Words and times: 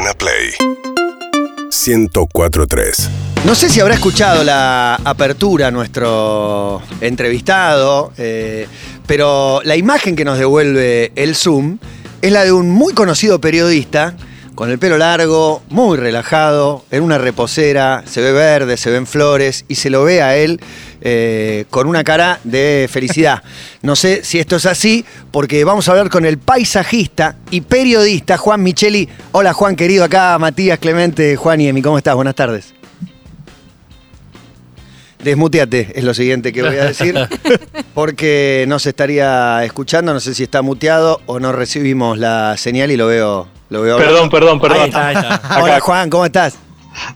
Urbana 0.00 0.14
Play 0.14 0.54
1043. 1.70 3.10
No 3.44 3.54
sé 3.54 3.68
si 3.68 3.80
habrá 3.80 3.94
escuchado 3.94 4.42
la 4.44 4.94
apertura 4.94 5.70
nuestro 5.70 6.80
entrevistado, 7.02 8.10
eh, 8.16 8.66
pero 9.06 9.60
la 9.62 9.76
imagen 9.76 10.16
que 10.16 10.24
nos 10.24 10.38
devuelve 10.38 11.12
el 11.16 11.34
Zoom 11.34 11.78
es 12.22 12.32
la 12.32 12.44
de 12.44 12.52
un 12.52 12.70
muy 12.70 12.94
conocido 12.94 13.42
periodista 13.42 14.14
con 14.54 14.70
el 14.70 14.78
pelo 14.78 14.96
largo, 14.96 15.62
muy 15.68 15.98
relajado, 15.98 16.84
en 16.90 17.02
una 17.02 17.18
reposera, 17.18 18.02
se 18.06 18.22
ve 18.22 18.32
verde, 18.32 18.78
se 18.78 18.90
ven 18.90 19.06
flores 19.06 19.66
y 19.68 19.74
se 19.74 19.90
lo 19.90 20.04
ve 20.04 20.22
a 20.22 20.36
él 20.36 20.60
eh, 21.00 21.64
con 21.70 21.86
una 21.86 22.04
cara 22.04 22.40
de 22.44 22.88
felicidad. 22.90 23.42
No 23.82 23.96
sé 23.96 24.24
si 24.24 24.38
esto 24.38 24.56
es 24.56 24.66
así, 24.66 25.04
porque 25.30 25.64
vamos 25.64 25.88
a 25.88 25.92
hablar 25.92 26.10
con 26.10 26.24
el 26.24 26.38
paisajista 26.38 27.36
y 27.50 27.62
periodista 27.62 28.36
Juan 28.36 28.62
Micheli. 28.62 29.08
Hola 29.32 29.52
Juan, 29.52 29.76
querido, 29.76 30.04
acá 30.04 30.38
Matías 30.38 30.78
Clemente, 30.78 31.36
Juan 31.36 31.60
y 31.60 31.68
Emi, 31.68 31.82
¿cómo 31.82 31.98
estás? 31.98 32.14
Buenas 32.14 32.34
tardes. 32.34 32.74
Desmuteate, 35.22 35.92
es 35.94 36.04
lo 36.04 36.14
siguiente 36.14 36.52
que 36.52 36.62
voy 36.62 36.76
a 36.76 36.86
decir, 36.86 37.14
porque 37.94 38.64
no 38.68 38.78
se 38.78 38.90
estaría 38.90 39.62
escuchando, 39.64 40.14
no 40.14 40.20
sé 40.20 40.34
si 40.34 40.44
está 40.44 40.62
muteado 40.62 41.20
o 41.26 41.38
no 41.40 41.52
recibimos 41.52 42.18
la 42.18 42.56
señal 42.56 42.90
y 42.90 42.96
lo 42.96 43.06
veo. 43.06 43.48
Lo 43.68 43.82
veo 43.82 43.98
Perdón, 43.98 44.30
perdón, 44.30 44.60
perdón. 44.60 44.90
Hola 44.92 45.78
Juan, 45.80 46.10
¿cómo 46.10 46.24
estás? 46.24 46.58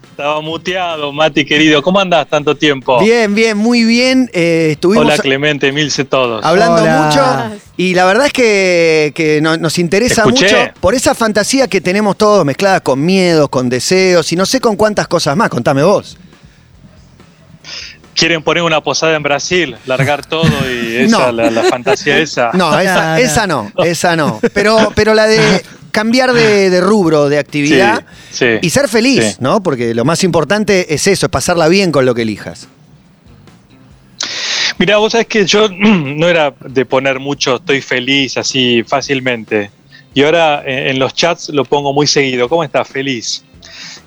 Estaba 0.09 0.39
muteado, 0.41 1.11
Mati 1.11 1.43
querido. 1.45 1.81
¿Cómo 1.83 1.99
andás 1.99 2.27
tanto 2.29 2.55
tiempo? 2.55 2.99
Bien, 3.01 3.35
bien, 3.35 3.57
muy 3.57 3.83
bien. 3.83 4.29
Eh, 4.33 4.69
estuvimos 4.71 5.05
Hola 5.05 5.17
Clemente, 5.17 5.71
milce 5.73 6.05
todos. 6.05 6.43
hablando 6.45 6.81
Hola. 6.81 7.05
mucho 7.49 7.59
y 7.77 7.93
la 7.93 8.05
verdad 8.05 8.27
es 8.27 8.33
que, 8.33 9.11
que 9.13 9.41
no- 9.41 9.57
nos 9.57 9.77
interesa 9.77 10.21
escuché. 10.21 10.45
mucho 10.45 10.73
por 10.79 10.95
esa 10.95 11.13
fantasía 11.13 11.67
que 11.67 11.81
tenemos 11.81 12.17
todos 12.17 12.45
mezclada 12.45 12.79
con 12.79 13.03
miedos, 13.03 13.49
con 13.49 13.67
deseos 13.67 14.31
y 14.31 14.37
no 14.37 14.45
sé 14.45 14.61
con 14.61 14.77
cuántas 14.77 15.07
cosas 15.09 15.35
más. 15.35 15.49
Contame 15.49 15.83
vos. 15.83 16.17
Quieren 18.15 18.41
poner 18.43 18.63
una 18.63 18.79
posada 18.81 19.17
en 19.17 19.23
Brasil, 19.23 19.75
largar 19.85 20.25
todo 20.25 20.45
y 20.71 20.95
esa, 21.03 21.17
No. 21.17 21.31
la, 21.33 21.51
la 21.51 21.63
fantasía 21.63 22.17
esa. 22.17 22.51
No, 22.53 22.79
esa, 22.79 23.19
esa 23.19 23.45
no, 23.45 23.71
esa 23.83 24.15
no. 24.15 24.39
Pero, 24.53 24.93
pero 24.95 25.13
la 25.13 25.27
de 25.27 25.61
cambiar 25.95 26.33
de, 26.33 26.69
de 26.69 26.81
rubro, 26.81 27.29
de 27.29 27.39
actividad 27.39 28.03
Sí, 28.31 28.39
sí. 28.39 28.45
y 28.61 28.69
ser 28.69 28.89
feliz, 28.89 29.23
Sí. 29.23 29.35
¿no? 29.39 29.63
Porque 29.63 29.93
lo 29.95 30.03
más 30.03 30.25
importante 30.25 30.93
es 30.93 31.07
eso, 31.07 31.27
es 31.27 31.29
pasarla 31.31 31.69
bien 31.69 31.91
con 31.93 32.05
lo 32.05 32.13
que 32.13 32.23
elijas. 32.23 32.67
Mira, 34.77 34.97
vos 34.97 35.13
sabés 35.13 35.27
que 35.27 35.45
yo 35.45 35.69
no 35.71 36.27
era 36.27 36.53
de 36.67 36.85
poner 36.85 37.19
mucho 37.19 37.55
estoy 37.57 37.81
feliz 37.81 38.37
así 38.37 38.83
fácilmente. 38.83 39.71
Y 40.13 40.23
ahora 40.23 40.61
en, 40.65 40.87
en 40.89 40.99
los 40.99 41.13
chats 41.13 41.49
lo 41.49 41.63
pongo 41.65 41.93
muy 41.93 42.07
seguido. 42.07 42.49
¿Cómo 42.49 42.63
estás? 42.63 42.87
Feliz. 42.87 43.43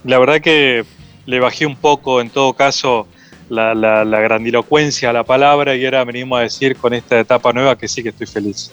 La 0.05 0.19
verdad 0.19 0.41
que 0.41 0.85
le 1.27 1.41
bajé 1.41 1.67
un 1.67 1.77
poco, 1.77 2.21
en 2.21 2.31
todo 2.31 2.53
caso, 2.55 3.07
la, 3.49 3.75
la- 3.75 4.05
la 4.05 4.21
grandilocuencia 4.21 5.11
a 5.11 5.13
la 5.13 5.25
palabra 5.25 5.75
y 5.75 5.85
ahora 5.85 6.05
venimos 6.05 6.39
a 6.39 6.43
decir 6.43 6.77
con 6.77 6.93
esta 6.95 7.19
etapa 7.19 7.53
nueva 7.53 7.77
que 7.79 7.89
sí 7.89 8.03
que 8.03 8.11
estoy 8.11 8.27
feliz. 8.27 8.71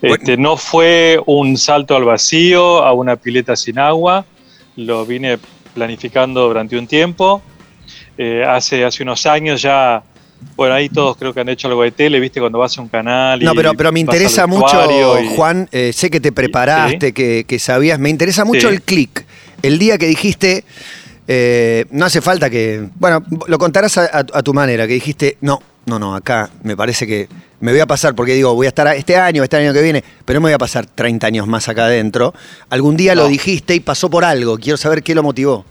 Bueno. 0.00 0.16
Este, 0.16 0.36
no 0.36 0.56
fue 0.56 1.20
un 1.26 1.56
salto 1.56 1.96
al 1.96 2.04
vacío, 2.04 2.82
a 2.84 2.92
una 2.92 3.16
pileta 3.16 3.54
sin 3.56 3.78
agua. 3.78 4.24
Lo 4.76 5.04
vine 5.06 5.38
planificando 5.74 6.46
durante 6.48 6.76
un 6.78 6.86
tiempo. 6.86 7.42
Eh, 8.16 8.44
hace, 8.46 8.84
hace 8.84 9.02
unos 9.02 9.26
años 9.26 9.60
ya 9.60 10.02
bueno, 10.56 10.74
ahí 10.74 10.88
todos 10.90 11.16
creo 11.16 11.32
que 11.32 11.40
han 11.40 11.48
hecho 11.48 11.68
algo 11.68 11.82
de 11.82 11.90
tele, 11.90 12.20
viste, 12.20 12.38
cuando 12.38 12.58
vas 12.58 12.76
a 12.76 12.82
un 12.82 12.88
canal. 12.88 13.40
Y 13.42 13.46
No, 13.46 13.54
pero, 13.54 13.72
pero 13.74 13.90
me 13.92 14.00
interesa 14.00 14.46
mucho, 14.46 14.76
y- 15.22 15.34
Juan, 15.36 15.68
eh, 15.72 15.92
sé 15.94 16.10
que 16.10 16.20
te 16.20 16.32
preparaste, 16.32 17.12
que, 17.14 17.44
que 17.48 17.58
sabías, 17.58 17.98
me 17.98 18.10
interesa 18.10 18.44
mucho 18.44 18.68
Sí. 18.68 18.74
el 18.74 18.82
clic. 18.82 19.24
El 19.62 19.78
día 19.78 19.96
que 19.96 20.06
dijiste, 20.06 20.64
eh, 21.26 21.86
no 21.90 22.04
hace 22.06 22.20
falta 22.20 22.50
que, 22.50 22.88
bueno, 22.96 23.22
lo 23.46 23.58
contarás 23.58 23.98
a, 23.98 24.04
a- 24.04 24.18
a 24.32 24.42
tu 24.42 24.52
manera, 24.54 24.86
que 24.86 24.94
dijiste, 24.94 25.38
no, 25.40 25.60
no, 25.86 25.98
no, 25.98 26.14
acá 26.14 26.50
me 26.62 26.76
parece 26.76 27.06
que 27.06 27.28
me 27.60 27.72
voy 27.72 27.80
a 27.80 27.86
pasar, 27.86 28.14
porque 28.14 28.34
digo, 28.34 28.54
voy 28.54 28.66
a 28.66 28.68
estar 28.68 28.86
este 28.94 29.16
año, 29.16 29.42
este 29.42 29.56
año 29.56 29.72
que 29.72 29.80
viene, 29.82 30.04
pero 30.24 30.38
no 30.38 30.42
me 30.44 30.50
voy 30.50 30.54
a 30.54 30.58
pasar 30.58 30.86
30 30.86 31.26
años 31.26 31.46
más 31.46 31.68
acá 31.68 31.86
adentro. 31.86 32.34
Algún 32.70 32.96
día 32.96 33.14
lo 33.14 33.26
dijiste 33.28 33.74
y 33.74 33.80
pasó 33.80 34.10
por 34.10 34.24
algo, 34.24 34.58
quiero 34.58 34.76
saber 34.76 35.02
qué 35.02 35.14
lo 35.14 35.22
motivó. 35.22 35.64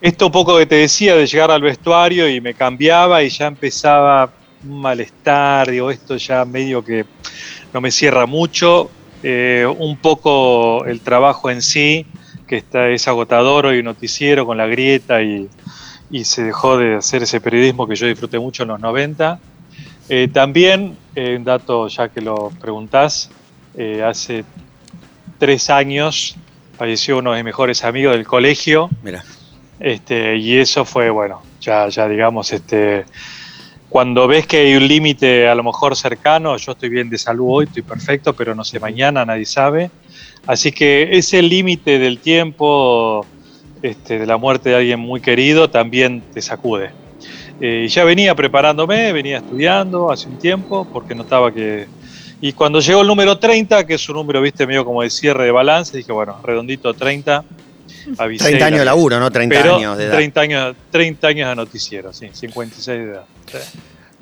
Esto 0.00 0.30
poco 0.30 0.58
que 0.58 0.66
te 0.66 0.76
decía 0.76 1.16
de 1.16 1.26
llegar 1.26 1.50
al 1.50 1.62
vestuario 1.62 2.28
y 2.28 2.40
me 2.40 2.54
cambiaba 2.54 3.22
y 3.22 3.30
ya 3.30 3.46
empezaba 3.46 4.30
un 4.68 4.80
malestar, 4.80 5.70
digo, 5.70 5.90
esto 5.90 6.16
ya 6.16 6.44
medio 6.44 6.84
que 6.84 7.06
no 7.72 7.80
me 7.80 7.90
cierra 7.90 8.26
mucho. 8.26 8.90
Eh, 9.22 9.66
un 9.78 9.96
poco 9.96 10.84
el 10.84 11.00
trabajo 11.00 11.50
en 11.50 11.62
sí, 11.62 12.04
que 12.54 12.58
está, 12.58 12.88
es 12.88 13.08
agotador 13.08 13.66
hoy 13.66 13.82
noticiero 13.82 14.46
con 14.46 14.56
la 14.56 14.66
grieta 14.66 15.20
y, 15.22 15.48
y 16.08 16.24
se 16.24 16.44
dejó 16.44 16.78
de 16.78 16.94
hacer 16.94 17.24
ese 17.24 17.40
periodismo 17.40 17.88
que 17.88 17.96
yo 17.96 18.06
disfruté 18.06 18.38
mucho 18.38 18.62
en 18.62 18.68
los 18.68 18.78
90. 18.78 19.40
Eh, 20.08 20.28
también, 20.32 20.96
eh, 21.16 21.34
un 21.36 21.42
dato 21.42 21.88
ya 21.88 22.10
que 22.10 22.20
lo 22.20 22.52
preguntás, 22.60 23.28
eh, 23.76 24.04
hace 24.04 24.44
tres 25.36 25.68
años 25.68 26.36
falleció 26.78 27.18
uno 27.18 27.32
de 27.32 27.38
mis 27.38 27.46
mejores 27.46 27.82
amigos 27.82 28.14
del 28.14 28.24
colegio, 28.24 28.88
Mira, 29.02 29.24
este, 29.80 30.36
y 30.36 30.56
eso 30.56 30.84
fue, 30.84 31.10
bueno, 31.10 31.42
ya, 31.60 31.88
ya 31.88 32.06
digamos, 32.06 32.52
este, 32.52 33.04
cuando 33.88 34.28
ves 34.28 34.46
que 34.46 34.58
hay 34.58 34.76
un 34.76 34.86
límite 34.86 35.48
a 35.48 35.56
lo 35.56 35.64
mejor 35.64 35.96
cercano, 35.96 36.56
yo 36.56 36.70
estoy 36.70 36.88
bien 36.88 37.10
de 37.10 37.18
salud 37.18 37.46
hoy, 37.48 37.64
estoy 37.64 37.82
perfecto, 37.82 38.32
pero 38.32 38.54
no 38.54 38.62
sé, 38.62 38.78
mañana 38.78 39.24
nadie 39.24 39.44
sabe. 39.44 39.90
Así 40.46 40.72
que 40.72 41.08
ese 41.16 41.40
límite 41.42 41.98
del 41.98 42.18
tiempo, 42.18 43.24
este, 43.82 44.18
de 44.18 44.26
la 44.26 44.36
muerte 44.36 44.70
de 44.70 44.76
alguien 44.76 45.00
muy 45.00 45.20
querido, 45.20 45.70
también 45.70 46.22
te 46.32 46.42
sacude. 46.42 46.90
Eh, 47.60 47.84
y 47.86 47.88
ya 47.88 48.04
venía 48.04 48.34
preparándome, 48.34 49.12
venía 49.12 49.38
estudiando 49.38 50.10
hace 50.10 50.28
un 50.28 50.38
tiempo, 50.38 50.86
porque 50.92 51.14
notaba 51.14 51.52
que... 51.52 51.86
Y 52.40 52.52
cuando 52.52 52.80
llegó 52.80 53.00
el 53.00 53.06
número 53.06 53.38
30, 53.38 53.86
que 53.86 53.94
es 53.94 54.08
un 54.08 54.16
número, 54.16 54.42
viste, 54.42 54.66
medio 54.66 54.84
como 54.84 55.00
de 55.02 55.08
cierre 55.08 55.44
de 55.44 55.50
balance, 55.50 55.96
dije, 55.96 56.12
bueno, 56.12 56.36
redondito 56.42 56.92
30, 56.92 57.42
avisé 58.18 58.44
30 58.44 58.58
y 58.58 58.62
años 58.66 58.78
de 58.80 58.84
la- 58.84 58.90
laburo, 58.90 59.18
¿no? 59.18 59.30
30 59.30 59.54
pero 59.62 59.76
años 59.76 59.96
de 59.96 60.04
edad. 60.04 60.14
30 60.14 60.40
años, 60.42 60.76
30 60.90 61.28
años 61.28 61.48
de 61.48 61.56
noticiero, 61.56 62.12
sí, 62.12 62.28
56 62.32 62.98
de 62.98 63.04
edad. 63.04 63.24
Sí. 63.46 63.58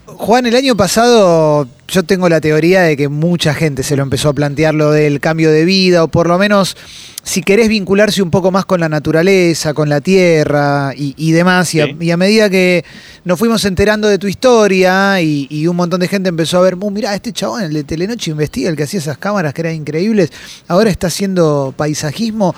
Juan, 0.07 0.47
el 0.47 0.57
año 0.57 0.77
pasado 0.77 1.67
yo 1.89 2.03
tengo 2.03 2.29
la 2.29 2.41
teoría 2.41 2.83
de 2.83 2.97
que 2.97 3.09
mucha 3.09 3.55
gente 3.55 3.83
se 3.83 3.97
lo 3.97 4.03
empezó 4.03 4.31
a 4.31 4.33
plantear 4.33 4.75
lo 4.75 4.91
del 4.91 5.21
cambio 5.21 5.51
de 5.51 5.65
vida, 5.65 6.03
o 6.05 6.09
por 6.09 6.27
lo 6.27 6.39
menos 6.39 6.77
si 7.23 7.41
querés 7.43 7.69
vincularse 7.69 8.21
un 8.21 8.31
poco 8.31 8.51
más 8.51 8.65
con 8.65 8.81
la 8.81 8.89
naturaleza, 8.89 9.75
con 9.75 9.89
la 9.89 10.01
tierra 10.01 10.93
y, 10.97 11.15
y 11.17 11.31
demás, 11.33 11.73
y, 11.75 11.81
a, 11.81 11.87
Sí. 11.87 11.97
y 12.01 12.11
a 12.11 12.17
medida 12.17 12.51
que 12.51 12.85
nos 13.25 13.39
fuimos 13.39 13.65
enterando 13.65 14.09
de 14.09 14.19
tu 14.19 14.27
historia 14.27 15.21
y, 15.21 15.47
y 15.51 15.67
un 15.69 15.77
montón 15.77 16.01
de 16.01 16.09
gente 16.09 16.29
empezó 16.29 16.59
a 16.59 16.62
ver, 16.62 16.75
"Uh, 16.81 16.91
mirá, 16.91 17.15
este 17.15 17.33
chabón, 17.33 17.62
el 17.62 17.73
de 17.73 17.85
Telenoche 17.85 18.31
Investiga, 18.33 18.71
el 18.71 18.77
que 18.77 18.83
hacía 18.83 18.99
esas 18.99 19.19
cámaras 19.19 19.55
que 19.55 19.61
eran 19.62 19.75
increíbles, 19.75 20.33
ahora 20.67 20.91
está 20.91 21.07
haciendo 21.07 21.73
paisajismo. 21.77 22.55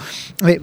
Eh, 0.46 0.60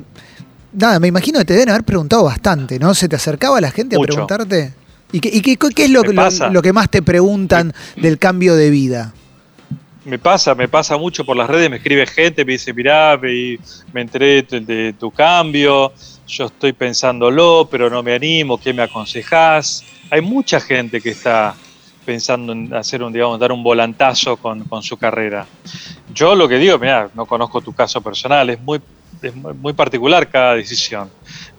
nada, 0.74 1.00
me 1.00 1.08
imagino 1.08 1.38
que 1.40 1.46
te 1.46 1.53
deben 1.53 1.70
haber 1.70 1.84
preguntado 1.84 2.24
bastante, 2.24 2.80
¿no? 2.80 2.96
¿Se 2.96 3.08
te 3.08 3.16
acercaba 3.18 3.62
la 3.62 3.70
gente 3.72 3.97
Mucho. 3.97 4.06
a 4.06 4.25
preguntarte? 4.28 4.74
¿Y 5.11 5.19
qué, 5.19 5.29
y 5.33 5.41
qué- 5.41 5.57
qué 5.57 5.83
es 5.85 5.89
lo, 5.89 6.01
lo- 6.13 6.22
lo 6.51 6.61
que 6.61 6.73
más 6.73 6.89
te 6.89 7.01
preguntan 7.01 7.73
del 7.97 8.17
cambio 8.17 8.55
de 8.55 8.69
vida? 8.69 9.13
Me 10.05 10.17
pasa, 10.17 10.55
me 10.55 10.67
pasa 10.67 10.97
mucho 10.97 11.23
por 11.25 11.38
las 11.38 11.47
redes, 11.49 11.69
me 11.69 11.75
escribe 11.77 12.07
gente, 12.07 12.44
me 12.44 12.53
dice, 12.53 12.73
mirá, 12.73 13.17
me, 13.22 13.57
me 13.94 14.01
enteré 14.01 14.41
de, 14.44 14.59
de 14.61 14.94
tu 14.94 15.11
cambio, 15.11 15.94
yo 16.27 16.45
estoy 16.45 16.73
pensándolo, 16.73 17.67
pero 17.69 17.88
no 17.89 18.01
me 18.01 18.16
animo, 18.16 18.57
¿qué 18.59 18.73
me 18.73 18.81
aconsejás? 18.81 19.83
Hay 20.09 20.22
mucha 20.22 20.59
gente 20.59 21.01
que 21.01 21.11
está 21.11 21.53
pensando 22.03 22.51
en 22.53 22.73
hacer 22.73 23.03
un, 23.03 23.13
digamos, 23.13 23.39
dar 23.39 23.51
un 23.51 23.61
volantazo 23.61 24.38
con, 24.38 24.63
con 24.63 24.81
su 24.81 24.97
carrera. 24.97 25.45
Yo 26.13 26.33
lo 26.33 26.47
que 26.47 26.57
digo, 26.57 26.79
mira, 26.79 27.09
no 27.13 27.28
conozco 27.28 27.61
tu 27.61 27.72
caso 27.73 28.01
personal, 28.01 28.49
es 28.49 28.59
muy, 28.59 28.81
es 29.22 29.35
muy 29.35 29.73
particular 29.73 30.28
cada 30.29 30.55
decisión, 30.55 31.09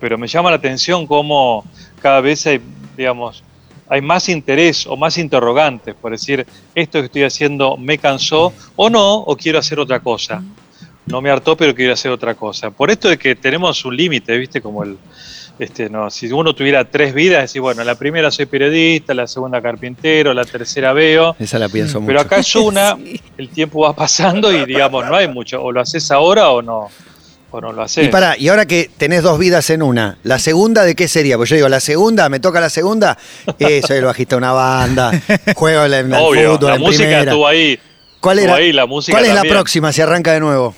pero 0.00 0.18
me 0.18 0.26
llama 0.26 0.50
la 0.50 0.56
atención 0.56 1.06
cómo 1.06 1.64
cada 2.00 2.20
vez 2.20 2.44
hay, 2.48 2.60
digamos, 3.02 3.42
hay 3.88 4.00
más 4.00 4.28
interés 4.28 4.86
o 4.86 4.96
más 4.96 5.18
interrogantes 5.18 5.94
por 5.94 6.12
decir, 6.12 6.46
esto 6.74 7.00
que 7.00 7.06
estoy 7.06 7.24
haciendo 7.24 7.76
me 7.76 7.98
cansó 7.98 8.52
o 8.76 8.88
no, 8.88 9.16
o 9.16 9.36
quiero 9.36 9.58
hacer 9.58 9.78
otra 9.78 10.00
cosa. 10.00 10.42
No 11.04 11.20
me 11.20 11.30
hartó, 11.30 11.56
pero 11.56 11.74
quiero 11.74 11.92
hacer 11.92 12.12
otra 12.12 12.34
cosa. 12.34 12.70
Por 12.70 12.90
esto 12.90 13.08
de 13.08 13.18
que 13.18 13.34
tenemos 13.34 13.84
un 13.84 13.96
límite, 13.96 14.38
¿viste? 14.38 14.62
Como 14.62 14.84
el, 14.84 14.96
este, 15.58 15.90
no, 15.90 16.10
si 16.10 16.30
uno 16.30 16.54
tuviera 16.54 16.84
tres 16.84 17.12
vidas, 17.12 17.42
decir, 17.42 17.60
bueno, 17.60 17.82
la 17.84 17.96
primera 17.96 18.30
soy 18.30 18.46
periodista, 18.46 19.12
la 19.12 19.26
segunda 19.26 19.60
carpintero, 19.60 20.32
la 20.32 20.44
tercera 20.44 20.92
veo, 20.92 21.36
Esa 21.38 21.58
la 21.58 21.68
pienso 21.68 22.00
mucho. 22.00 22.06
pero 22.06 22.20
acá 22.20 22.38
es 22.38 22.54
una, 22.54 22.96
el 23.36 23.48
tiempo 23.48 23.80
va 23.80 23.94
pasando 23.94 24.52
y 24.52 24.64
digamos, 24.64 25.04
no 25.06 25.16
hay 25.16 25.28
mucho, 25.28 25.62
o 25.62 25.72
lo 25.72 25.80
haces 25.80 26.10
ahora 26.10 26.50
o 26.50 26.62
no, 26.62 26.88
o 27.52 27.60
no 27.60 27.72
lo 27.72 27.82
haces. 27.82 28.04
Y 28.06 28.08
para, 28.08 28.36
y 28.36 28.48
ahora 28.48 28.66
que 28.66 28.90
tenés 28.96 29.22
dos 29.22 29.38
vidas 29.38 29.70
en 29.70 29.82
una, 29.82 30.18
¿la 30.24 30.38
segunda 30.38 30.84
de 30.84 30.94
qué 30.96 31.06
sería? 31.06 31.36
Pues 31.36 31.48
yo 31.50 31.56
digo, 31.56 31.68
la 31.68 31.80
segunda, 31.80 32.28
me 32.28 32.40
toca 32.40 32.60
la 32.60 32.70
segunda, 32.70 33.16
eh, 33.58 33.80
soy 33.86 33.98
el 33.98 34.04
bajista 34.04 34.34
de 34.36 34.38
una 34.38 34.52
banda, 34.52 35.12
juego 35.54 35.84
en 35.84 35.92
el 35.92 36.12
Obvio, 36.14 36.52
fútbol 36.54 36.70
la 36.70 36.74
en 36.76 36.80
música 36.80 37.04
primera. 37.04 37.22
estuvo 37.30 37.46
ahí. 37.46 37.78
¿Cuál, 38.20 38.38
era, 38.38 38.54
ahí, 38.54 38.72
la 38.72 38.86
música 38.86 39.16
¿Cuál 39.18 39.28
es 39.30 39.34
la 39.34 39.42
próxima 39.42 39.92
si 39.92 40.00
arranca 40.00 40.32
de 40.32 40.40
nuevo? 40.40 40.74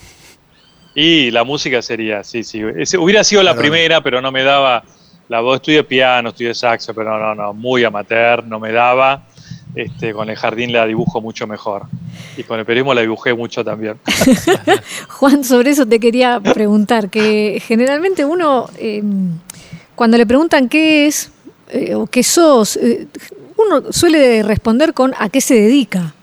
Y 0.94 1.30
la 1.30 1.44
música 1.44 1.82
sería, 1.82 2.22
sí, 2.24 2.42
sí. 2.44 2.62
Ese- 2.78 2.98
hubiera 2.98 3.24
sido 3.24 3.42
la 3.42 3.50
Perdón. 3.52 3.62
primera, 3.70 4.00
pero 4.02 4.20
no 4.20 4.30
me 4.30 4.42
daba. 4.44 4.82
La 5.28 5.40
voz, 5.40 5.56
estudié 5.56 5.82
piano, 5.84 6.28
estudié 6.28 6.54
saxo, 6.54 6.92
pero 6.94 7.18
no, 7.18 7.34
no, 7.34 7.34
no, 7.34 7.54
muy 7.54 7.82
amateur, 7.82 8.44
no 8.44 8.60
me 8.60 8.70
daba. 8.72 9.26
Este, 9.74 10.12
con 10.12 10.30
el 10.30 10.36
jardín 10.36 10.72
la 10.72 10.86
dibujo 10.86 11.20
mucho 11.20 11.46
mejor. 11.46 11.86
Y 12.36 12.44
con 12.44 12.58
el 12.60 12.64
periodismo 12.64 12.94
la 12.94 13.00
dibujé 13.00 13.34
mucho 13.34 13.64
también. 13.64 13.98
Juan, 15.08 15.42
sobre 15.44 15.70
eso 15.70 15.86
te 15.86 15.98
quería 15.98 16.40
preguntar, 16.40 17.10
que 17.10 17.60
generalmente 17.66 18.24
uno, 18.24 18.68
eh, 18.78 19.02
cuando 19.94 20.16
le 20.16 20.26
preguntan 20.26 20.68
qué 20.68 21.06
es 21.06 21.30
eh, 21.70 21.94
o 21.94 22.06
qué 22.06 22.22
sos, 22.22 22.76
eh, 22.76 23.06
uno 23.56 23.92
suele 23.92 24.42
responder 24.42 24.94
con 24.94 25.12
a 25.18 25.28
qué 25.28 25.40
se 25.40 25.54
dedica. 25.54 26.14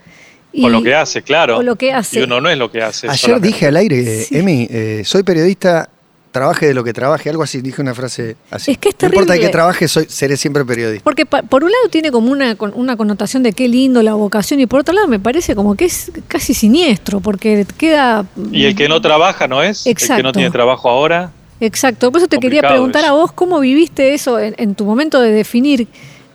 Y- 0.53 0.65
o 0.65 0.69
lo 0.69 0.81
que 0.83 0.93
hace, 0.95 1.21
claro. 1.21 1.57
o 1.57 1.63
lo 1.63 1.75
que 1.77 1.93
hace. 1.93 2.19
Y 2.19 2.23
uno 2.23 2.41
no 2.41 2.49
es 2.49 2.57
lo 2.57 2.69
que 2.71 2.81
hace. 2.81 3.07
Ayer 3.07 3.17
solamente. 3.19 3.47
dije 3.47 3.67
al 3.67 3.75
aire, 3.77 4.23
Sí. 4.25 4.37
Emi, 4.37 4.67
eh, 4.69 5.01
soy 5.05 5.23
periodista, 5.23 5.89
trabaje 6.31 6.65
de 6.67 6.73
lo 6.73 6.83
que 6.83 6.93
trabaje, 6.93 7.29
algo 7.29 7.43
así, 7.43 7.61
dije 7.61 7.81
una 7.81 7.93
frase 7.93 8.35
así. 8.49 8.71
Es 8.71 8.77
que 8.77 8.89
es 8.89 8.95
no 9.01 9.07
importa 9.07 9.33
de 9.33 9.39
terrible. 9.39 9.47
qué 9.47 9.51
trabaje, 9.51 9.87
soy, 9.87 10.05
seré 10.07 10.37
siempre 10.37 10.63
periodista. 10.65 11.03
Porque 11.03 11.25
pa- 11.25 11.43
por 11.43 11.63
un 11.63 11.71
lado 11.71 11.89
tiene 11.89 12.11
como 12.11 12.31
una, 12.31 12.55
con- 12.55 12.71
una 12.75 12.95
connotación 12.95 13.43
de 13.43 13.51
qué 13.53 13.67
lindo 13.67 14.01
la 14.01 14.13
vocación 14.13 14.59
y 14.59 14.65
por 14.65 14.79
otro 14.79 14.93
lado 14.93 15.07
me 15.07 15.19
parece 15.19 15.55
como 15.55 15.75
que 15.75 15.85
es 15.85 16.11
casi 16.27 16.53
siniestro 16.53 17.19
porque 17.19 17.65
queda... 17.77 18.25
Y 18.51 18.65
el 18.65 18.75
que 18.75 18.87
no 18.87 19.01
trabaja 19.01 19.47
no 19.47 19.61
es. 19.61 19.85
El 19.85 19.95
que 19.95 20.03
Exacto. 20.03 20.23
no 20.23 20.31
tiene 20.31 20.49
trabajo 20.51 20.89
ahora. 20.89 21.31
Exacto, 21.59 22.11
por 22.11 22.19
eso 22.19 22.27
te 22.27 22.39
quería 22.39 22.61
preguntar 22.61 23.05
a 23.05 23.11
vos 23.11 23.31
cómo 23.33 23.59
viviste 23.59 24.13
eso 24.13 24.39
en, 24.39 24.55
en 24.57 24.73
tu 24.73 24.83
momento 24.85 25.21
de 25.21 25.31
definir 25.31 25.87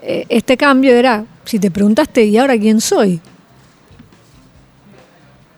eh, 0.02 0.24
este 0.28 0.56
cambio, 0.56 0.92
era 0.94 1.24
si 1.44 1.58
te 1.58 1.68
preguntaste 1.70 2.24
¿y 2.24 2.36
ahora 2.38 2.56
quién 2.58 2.80
soy? 2.80 3.20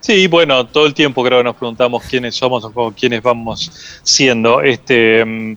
Sí, 0.08 0.26
bueno, 0.26 0.66
todo 0.66 0.86
el 0.86 0.94
tiempo 0.94 1.22
creo 1.22 1.36
que 1.40 1.44
nos 1.44 1.56
preguntamos 1.56 2.02
quiénes 2.02 2.34
somos 2.34 2.64
o 2.74 2.92
quiénes 2.98 3.22
vamos 3.22 3.70
siendo. 4.02 4.62
Este, 4.62 5.22
mm, 5.22 5.56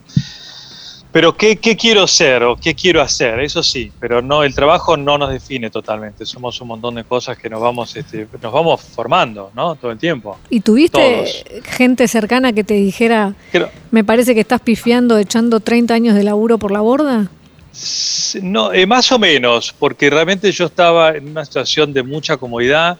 pero 1.10 1.34
¿qué, 1.34 1.56
qué 1.56 1.74
quiero 1.74 2.06
ser 2.06 2.42
o 2.42 2.54
qué 2.56 2.74
quiero 2.74 3.00
hacer? 3.00 3.40
Eso 3.40 3.62
sí, 3.62 3.90
pero 3.98 4.20
no, 4.20 4.42
el 4.44 4.54
trabajo 4.54 4.94
no 4.98 5.16
nos 5.16 5.30
define 5.32 5.70
totalmente. 5.70 6.26
Somos 6.26 6.60
un 6.60 6.68
montón 6.68 6.96
de 6.96 7.04
cosas 7.04 7.38
que 7.38 7.48
nos 7.48 7.62
vamos, 7.62 7.96
este, 7.96 8.28
nos 8.42 8.52
vamos 8.52 8.82
formando, 8.82 9.50
¿no? 9.54 9.74
Todo 9.76 9.90
el 9.90 9.96
tiempo. 9.96 10.36
¿Y 10.50 10.60
tuviste 10.60 11.00
Todos. 11.00 11.64
gente 11.74 12.06
cercana 12.06 12.52
que 12.52 12.62
te 12.62 12.74
dijera, 12.74 13.34
Creo- 13.52 13.70
me 13.90 14.04
parece 14.04 14.34
que 14.34 14.40
estás 14.40 14.60
pifiando 14.60 15.16
echando 15.16 15.60
30 15.60 15.94
años 15.94 16.14
de 16.14 16.24
laburo 16.24 16.58
por 16.58 16.72
la 16.72 16.82
borda? 16.82 17.30
No, 18.42 18.70
eh, 18.74 18.84
más 18.84 19.10
o 19.12 19.18
menos, 19.18 19.74
porque 19.78 20.10
realmente 20.10 20.52
yo 20.52 20.66
estaba 20.66 21.12
en 21.16 21.30
una 21.30 21.42
situación 21.42 21.94
de 21.94 22.02
mucha 22.02 22.36
comodidad. 22.36 22.98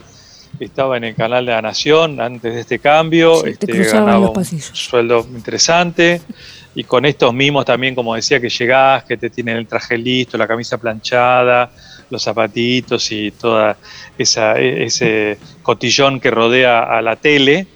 Estaba 0.60 0.96
en 0.96 1.04
el 1.04 1.14
canal 1.14 1.44
de 1.46 1.52
la 1.52 1.62
Nación 1.62 2.20
antes 2.20 2.54
de 2.54 2.60
este 2.60 2.78
cambio. 2.78 3.42
Sí, 3.42 3.50
este, 3.50 3.66
ganaba 3.84 4.30
un 4.30 4.44
sueldo 4.44 5.26
interesante. 5.34 6.20
Y 6.74 6.84
con 6.84 7.04
estos 7.04 7.34
mimos 7.34 7.66
también, 7.66 7.94
como 7.94 8.14
decía, 8.14 8.40
que 8.40 8.48
llegás, 8.48 9.04
que 9.04 9.18
te 9.18 9.28
tienen 9.28 9.58
el 9.58 9.66
traje 9.66 9.98
listo, 9.98 10.38
la 10.38 10.48
camisa 10.48 10.78
planchada, 10.78 11.70
los 12.08 12.22
zapatitos 12.22 13.12
y 13.12 13.30
toda 13.30 13.76
esa, 14.16 14.58
e- 14.58 14.84
ese 14.84 15.38
cotillón 15.62 16.18
que 16.18 16.30
rodea 16.30 16.84
a 16.84 17.02
la 17.02 17.16
tele, 17.16 17.66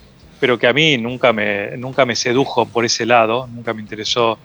pero 0.40 0.58
que 0.58 0.66
a 0.66 0.72
mí 0.72 0.96
nunca 0.96 1.32
me, 1.32 1.76
nunca 1.76 2.06
me 2.06 2.16
sedujo 2.16 2.64
por 2.66 2.84
ese 2.86 3.04
lado, 3.04 3.46
nunca 3.48 3.74
me 3.74 3.82
interesó 3.82 4.38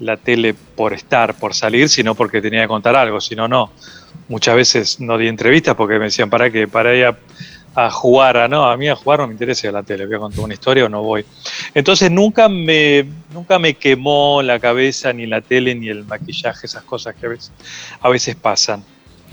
la 0.00 0.18
tele 0.18 0.54
por 0.54 0.92
estar, 0.92 1.34
por 1.34 1.54
salir, 1.54 1.88
sino 1.88 2.14
porque 2.14 2.42
tenía 2.42 2.62
que 2.62 2.68
contar 2.68 2.96
algo, 2.96 3.20
si 3.22 3.34
no, 3.34 3.48
no. 3.48 3.72
Muchas 4.28 4.56
veces 4.56 5.00
no 5.00 5.16
di 5.16 5.28
entrevistas 5.28 5.74
porque 5.76 5.98
me 5.98 6.06
decían, 6.06 6.28
¿para 6.28 6.50
qué? 6.50 6.68
Para 6.68 6.94
ir 6.94 7.14
a, 7.74 7.90
jugar, 7.90 8.36
a, 8.36 8.48
no, 8.48 8.64
a 8.70 8.76
mí 8.76 8.88
a 8.88 8.94
jugar 8.96 9.20
no 9.20 9.26
me 9.26 9.32
interesa 9.32 9.70
la 9.72 9.82
tele, 9.82 10.06
voy 10.06 10.16
a 10.16 10.18
contar 10.18 10.40
una 10.44 10.54
historia 10.54 10.84
o 10.84 10.88
no 10.88 11.02
voy. 11.02 11.24
Entonces 11.74 12.10
nunca 12.10 12.48
me, 12.48 13.06
nunca 13.32 13.58
me 13.58 13.74
quemó 13.74 14.42
la 14.42 14.58
cabeza 14.60 15.12
ni 15.12 15.26
la 15.26 15.40
tele 15.40 15.74
ni 15.74 15.88
el 15.88 16.04
maquillaje, 16.04 16.66
esas 16.66 16.82
cosas 16.84 17.14
que 17.14 17.26
a 17.26 17.28
veces, 17.30 17.52
a 18.00 18.08
veces 18.08 18.36
pasan. 18.36 18.84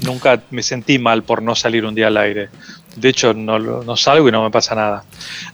Nunca 0.04 0.42
me 0.50 0.64
sentí 0.64 0.98
mal 0.98 1.22
por 1.24 1.44
no 1.44 1.54
salir 1.56 1.86
un 1.86 1.94
día 1.94 2.08
al 2.08 2.18
aire. 2.18 2.50
De 2.96 3.10
hecho, 3.10 3.34
no, 3.34 3.60
no 3.60 3.96
salgo 3.96 4.28
y 4.28 4.32
no 4.32 4.44
me 4.44 4.50
pasa 4.50 4.74
nada. 4.74 5.04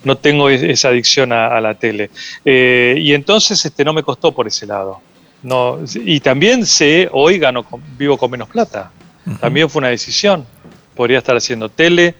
No 0.03 0.15
tengo 0.15 0.49
es- 0.49 0.63
esa 0.63 0.87
adicción 0.87 1.33
a, 1.33 1.47
a 1.47 1.59
la 1.59 1.73
tele. 1.73 2.09
Eh, 2.45 2.95
y 2.97 3.13
entonces 3.13 3.63
este, 3.65 3.83
no 3.83 3.91
me 3.93 4.03
costó 4.03 4.31
por 4.31 4.47
ese 4.47 4.65
lado. 4.65 5.01
No, 5.43 5.79
y 6.03 6.19
también 6.21 6.65
sé, 6.65 7.09
hoy 7.11 7.37
gano, 7.37 7.65
vivo 7.97 8.17
con 8.17 8.31
menos 8.31 8.47
plata. 8.49 8.91
También 9.41 9.69
fue 9.69 9.79
una 9.81 9.89
decisión. 9.89 10.45
Podría 10.95 11.17
estar 11.19 11.35
haciendo 11.35 11.69
tele, 11.69 12.15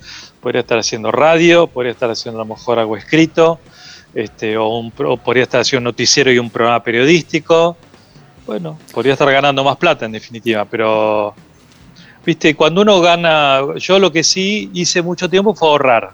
podría 0.48 0.62
estar 0.62 0.80
haciendo 0.80 1.12
radio, 1.12 1.68
podría 1.68 1.92
estar 1.92 2.10
haciendo 2.10 2.40
a 2.40 2.46
lo 2.46 2.56
mejor 2.56 2.80
algo 2.80 2.96
escrito, 2.96 3.60
este, 4.16 4.56
o, 4.56 4.78
un 4.78 4.92
pro- 4.92 5.18
podría 5.18 5.44
estar 5.44 5.60
haciendo 5.60 5.90
un 5.90 5.92
noticiero 5.92 6.32
y 6.32 6.40
un 6.40 6.50
programa 6.50 6.82
periodístico. 6.82 7.76
Bueno, 8.46 8.80
podría 8.94 9.12
estar 9.12 9.30
ganando 9.30 9.62
más 9.62 9.76
plata 9.76 10.06
en 10.06 10.14
definitiva, 10.14 10.64
pero 10.64 11.36
viste, 12.26 12.56
cuando 12.56 12.80
uno 12.80 13.02
gana, 13.02 13.60
yo 13.76 14.00
lo 14.00 14.10
que 14.10 14.24
sí 14.24 14.70
hice 14.74 15.02
mucho 15.02 15.30
tiempo 15.30 15.54
fue 15.54 15.68
ahorrar. 15.68 16.14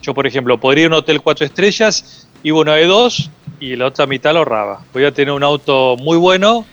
Yo, 0.00 0.14
por 0.14 0.24
ejemplo, 0.24 0.56
podría 0.60 0.84
ir 0.84 0.92
a 0.92 0.94
un 0.94 0.98
hotel 1.00 1.20
cuatro 1.20 1.44
estrellas, 1.44 2.28
iba 2.44 2.60
uno 2.60 2.70
de 2.74 2.86
dos 2.86 3.28
y 3.58 3.74
la 3.74 3.86
otra 3.86 4.06
mitad 4.06 4.34
lo 4.34 4.38
ahorraba. 4.38 4.82
Voy 4.92 5.04
a 5.04 5.12
tener 5.12 5.34
un 5.34 5.42
auto 5.42 5.96
muy 5.98 6.16
bueno. 6.16 6.64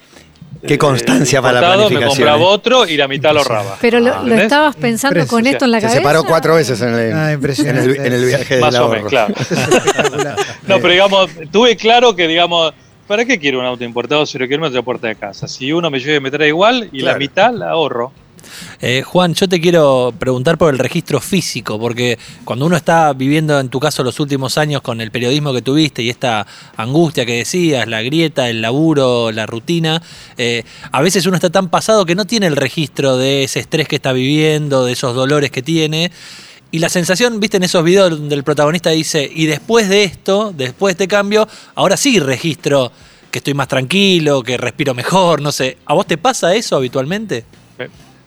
Qué 0.68 0.78
constancia 0.78 1.42
para 1.42 1.54
la 1.54 1.60
importado, 1.68 1.90
Me 1.90 1.96
planificación, 1.96 2.28
compraba 2.28 2.42
eh. 2.52 2.56
otro 2.56 2.88
y 2.88 2.98
la 2.98 3.08
mitad 3.08 3.34
lo 3.34 3.40
ahorraba. 3.40 3.78
Pero 3.82 4.00
lo, 4.00 4.14
Ah, 4.14 4.24
estabas 4.42 4.76
pensando 4.76 5.26
con 5.28 5.48
esto 5.48 5.66
en 5.66 5.72
la 5.72 5.80
Se 5.80 5.88
cabeza. 5.88 6.00
separó 6.02 6.24
cuatro 6.24 6.56
veces 6.56 6.80
en 6.82 6.90
el, 6.94 7.14
Ah, 7.14 7.32
en 7.32 7.44
el, 7.78 7.96
en 7.98 8.14
el 8.14 8.26
viaje 8.26 8.54
del 8.56 8.62
Más 8.62 8.76
o 8.76 8.90
menos, 8.90 9.10
claro. 9.10 9.34
No, 10.68 10.76
pero 10.80 10.90
digamos, 10.90 11.30
tuve 11.52 11.76
claro 11.76 12.16
que, 12.16 12.28
digamos, 12.28 12.74
¿para 13.08 13.26
qué 13.26 13.40
quiero 13.40 13.60
un 13.60 13.66
auto 13.66 13.84
importado 13.84 14.26
si 14.26 14.38
lo 14.38 14.48
quiero 14.48 14.64
en 14.66 14.70
otra 14.70 14.82
puerta 14.84 15.08
de 15.08 15.16
casa? 15.16 15.48
Si 15.48 15.72
uno 15.74 15.90
me 15.90 16.00
lleve 16.00 16.20
me 16.20 16.30
trae 16.32 16.50
igual 16.50 16.90
y 16.92 17.00
Claro. 17.00 17.14
la 17.14 17.20
mitad 17.20 17.54
la 17.54 17.70
ahorro. 17.72 18.12
Eh, 18.80 19.04
Juan, 19.04 19.34
yo 19.34 19.48
te 19.48 19.60
quiero 19.60 20.14
preguntar 20.18 20.58
por 20.58 20.74
el 20.74 20.80
registro 20.80 21.20
físico, 21.20 21.80
porque 21.80 22.18
cuando 22.44 22.66
uno 22.66 22.76
está 22.76 23.14
viviendo, 23.14 23.60
en 23.60 23.70
tu 23.70 23.80
caso, 23.80 24.04
los 24.04 24.20
últimos 24.20 24.58
años 24.58 24.82
con 24.82 25.02
el 25.02 25.12
periodismo 25.12 25.54
que 25.54 25.62
tuviste 25.62 26.02
y 26.04 26.10
esta 26.10 26.46
angustia 26.78 27.26
que 27.26 27.38
decías, 27.38 27.88
la 27.88 28.02
grieta, 28.02 28.50
el 28.50 28.62
laburo, 28.62 29.32
la 29.32 29.46
rutina, 29.46 30.02
eh, 30.38 30.64
a 30.92 31.02
veces 31.02 31.26
uno 31.26 31.36
está 31.36 31.50
tan 31.50 31.70
pasado 31.70 32.06
que 32.06 32.16
no 32.16 32.26
tiene 32.26 32.48
el 32.48 32.56
registro 32.56 33.18
de 33.18 33.44
ese 33.44 33.60
estrés 33.60 33.88
que 33.88 33.96
está 33.98 34.14
viviendo, 34.14 34.86
de 34.86 34.94
esos 34.94 35.16
dolores 35.16 35.52
que 35.52 35.62
tiene. 35.62 36.12
Y 36.74 36.80
la 36.80 36.88
sensación, 36.88 37.40
viste, 37.40 37.58
en 37.58 37.64
esos 37.64 37.84
videos 37.84 38.12
donde 38.12 38.34
el 38.34 38.44
protagonista 38.44 38.92
dice, 38.92 39.30
y 39.34 39.46
después 39.46 39.90
de 39.90 40.06
esto, 40.06 40.54
después 40.56 40.96
de 40.96 41.04
este 41.04 41.08
cambio, 41.14 41.48
ahora 41.76 41.98
sí 41.98 42.20
registro 42.20 42.92
que 43.30 43.40
estoy 43.40 43.54
más 43.54 43.68
tranquilo, 43.68 44.44
que 44.44 44.58
respiro 44.58 44.94
mejor, 44.94 45.42
no 45.42 45.52
sé. 45.52 45.78
¿A 45.86 45.94
vos 45.94 46.06
te 46.06 46.18
pasa 46.18 46.54
eso 46.54 46.76
habitualmente? 46.76 47.46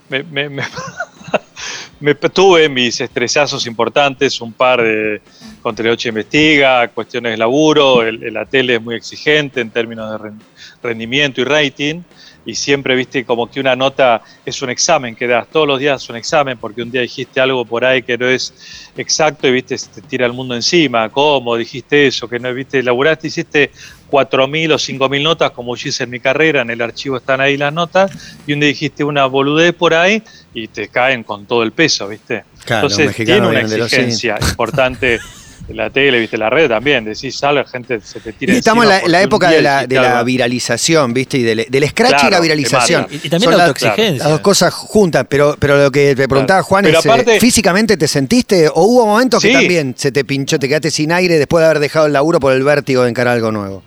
Me, 0.09 0.23
me- 2.01 2.15
tuve 2.15 2.69
mis 2.69 3.01
estresazos 3.01 3.67
importantes, 3.67 4.41
un 4.41 4.53
par 4.53 4.83
de 4.83 5.23
con 5.63 5.75
Teleoche 5.75 6.11
Investiga, 6.11 6.89
cuestiones 6.89 7.33
de 7.33 7.39
laburo, 7.39 8.03
la 8.11 8.45
tele 8.45 8.75
es 8.75 8.83
muy 8.83 8.95
exigente 8.97 9.61
en 9.61 9.71
términos 9.71 10.11
de 10.11 10.19
ren- 10.19 10.41
rendimiento 10.83 11.41
y 11.41 11.45
rating, 11.45 12.03
y 12.47 12.55
siempre 12.55 12.95
viste 12.95 13.25
como 13.25 13.51
que 13.51 13.61
una 13.61 13.75
nota 13.75 14.23
es 14.45 14.61
un 14.63 14.71
examen 14.71 15.17
que 15.17 15.27
das, 15.27 15.47
todos 15.49 15.67
los 15.67 15.79
días 15.79 16.03
es 16.03 16.09
un 16.11 16.17
examen, 16.17 16.59
porque 16.59 16.83
un 16.83 16.91
día 16.91 17.01
dijiste 17.01 17.41
algo 17.41 17.65
por 17.65 17.85
ahí 17.85 18.03
que 18.03 18.19
no 18.19 18.27
es 18.27 18.53
exacto 18.97 19.49
y 19.49 19.53
viste, 19.53 19.79
se 19.79 19.89
te 19.89 20.03
tira 20.03 20.27
el 20.27 20.33
mundo 20.33 20.55
encima, 20.55 21.09
¿cómo 21.09 21.57
dijiste 21.57 22.07
eso? 22.07 22.29
Que 22.29 22.39
no 22.39 22.53
viste, 22.53 22.83
laburaste, 22.83 23.29
hiciste 23.29 23.71
4.000 24.11 24.73
o 24.73 24.77
5.000 24.77 25.23
notas 25.23 25.51
como 25.53 25.75
yo 25.77 25.89
hice 25.89 26.05
en 26.05 26.11
mi 26.11 26.21
carrera, 26.21 26.63
en 26.63 26.71
el 26.71 26.81
archivo 26.83 27.17
están 27.17 27.41
ahí 27.41 27.57
las 27.57 27.73
notas, 27.73 28.11
y 28.47 28.53
un 28.53 28.61
día 28.61 28.69
dijiste 28.69 29.05
una 29.05 29.27
boludez 29.27 29.75
por 29.75 29.95
ahí 29.95 30.23
y 30.53 30.69
te 30.69 30.89
caen 30.89 31.25
con 31.25 31.47
todo 31.47 31.63
el 31.63 31.73
peso, 31.73 32.09
¿viste? 32.09 32.45
Claro, 32.65 32.87
Entonces 32.87 33.17
tiene 33.17 33.47
una 33.47 33.61
exigencia 33.61 34.39
importante 34.41 35.19
la 35.69 35.91
tele, 35.91 36.19
viste, 36.21 36.37
la 36.37 36.51
red 36.51 36.69
también, 36.69 37.05
decís 37.05 37.41
la 37.43 37.65
gente 37.65 38.01
se 38.01 38.21
te 38.21 38.33
tira 38.33 38.53
Y 38.53 38.57
estamos 38.59 38.85
en 38.85 39.11
la, 39.11 39.23
época 39.23 39.51
de 39.51 39.63
la, 39.63 39.87
de 39.87 40.25
viralización, 40.25 41.15
¿viste? 41.15 41.39
Y 41.39 41.43
del, 41.43 41.67
del 41.69 41.89
scratch 41.89 42.25
y 42.25 42.31
la 42.31 42.41
viralización. 42.41 43.07
Y, 43.11 43.15
y 43.15 43.19
también 43.31 43.51
Son 43.51 43.57
la 43.57 43.67
autoexigencia. 43.67 44.25
Las 44.25 44.29
dos 44.29 44.41
cosas 44.41 44.75
juntas, 44.75 45.27
pero, 45.29 45.57
pero 45.59 45.83
lo 45.83 45.91
que 45.91 46.15
te 46.15 46.29
preguntaba 46.29 46.45
Claro. 46.61 46.65
Juan 46.65 46.85
Pero 46.85 46.99
es, 46.99 47.07
eh, 47.07 47.09
aparte- 47.09 47.41
¿físicamente 47.41 47.97
te 47.97 48.07
sentiste 48.09 48.69
o 48.69 48.83
hubo 48.83 49.07
momentos 49.07 49.43
que 49.43 49.53
también 49.53 49.95
se 49.97 50.13
te 50.13 50.25
pinchó, 50.25 50.59
te 50.59 50.69
quedaste 50.69 50.91
sin 50.91 51.13
aire 51.13 51.39
después 51.39 51.63
de 51.63 51.67
haber 51.67 51.81
dejado 51.81 52.07
el 52.07 52.13
laburo 52.13 52.39
por 52.41 52.53
el 52.53 52.63
vértigo 52.63 53.03
de 53.03 53.11
encarar 53.11 53.35
algo 53.35 53.51
nuevo? 53.51 53.83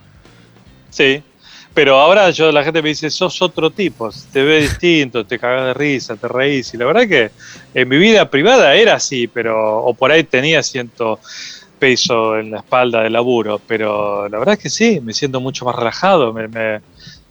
Sí, 0.90 1.22
pero 1.74 2.00
ahora 2.00 2.32
yo 2.32 2.52
la 2.52 2.64
gente 2.64 2.82
me 2.82 2.90
dice, 2.90 3.10
sos 3.12 3.40
otro 3.42 3.70
tipo, 3.70 4.10
te 4.34 4.42
ves 4.42 4.64
distinto, 4.64 5.26
te 5.26 5.38
cagas 5.38 5.68
de 5.68 5.74
risa, 5.76 6.16
te 6.16 6.28
reís. 6.28 6.74
Y 6.74 6.78
la 6.78 6.86
verdad 6.86 7.08
que 7.08 7.30
en 7.74 7.88
mi 7.88 7.98
vida 7.98 8.30
privada 8.32 8.74
era 8.74 8.96
así, 8.96 9.28
pero 9.28 9.84
o 9.84 9.94
por 9.94 10.12
ahí 10.12 10.24
tenía 10.24 10.64
ciento 10.64 11.20
peso 11.78 12.38
en 12.38 12.52
la 12.52 12.58
espalda 12.58 13.04
de 13.04 13.10
laburo, 13.10 13.62
pero 13.68 14.28
la 14.30 14.38
verdad 14.40 14.54
es 14.56 14.60
que 14.60 14.70
sí, 14.70 15.00
me 15.02 15.14
siento 15.14 15.40
mucho 15.40 15.66
más 15.66 15.76
relajado, 15.76 16.34
me, 16.34 16.48
me, 16.48 16.82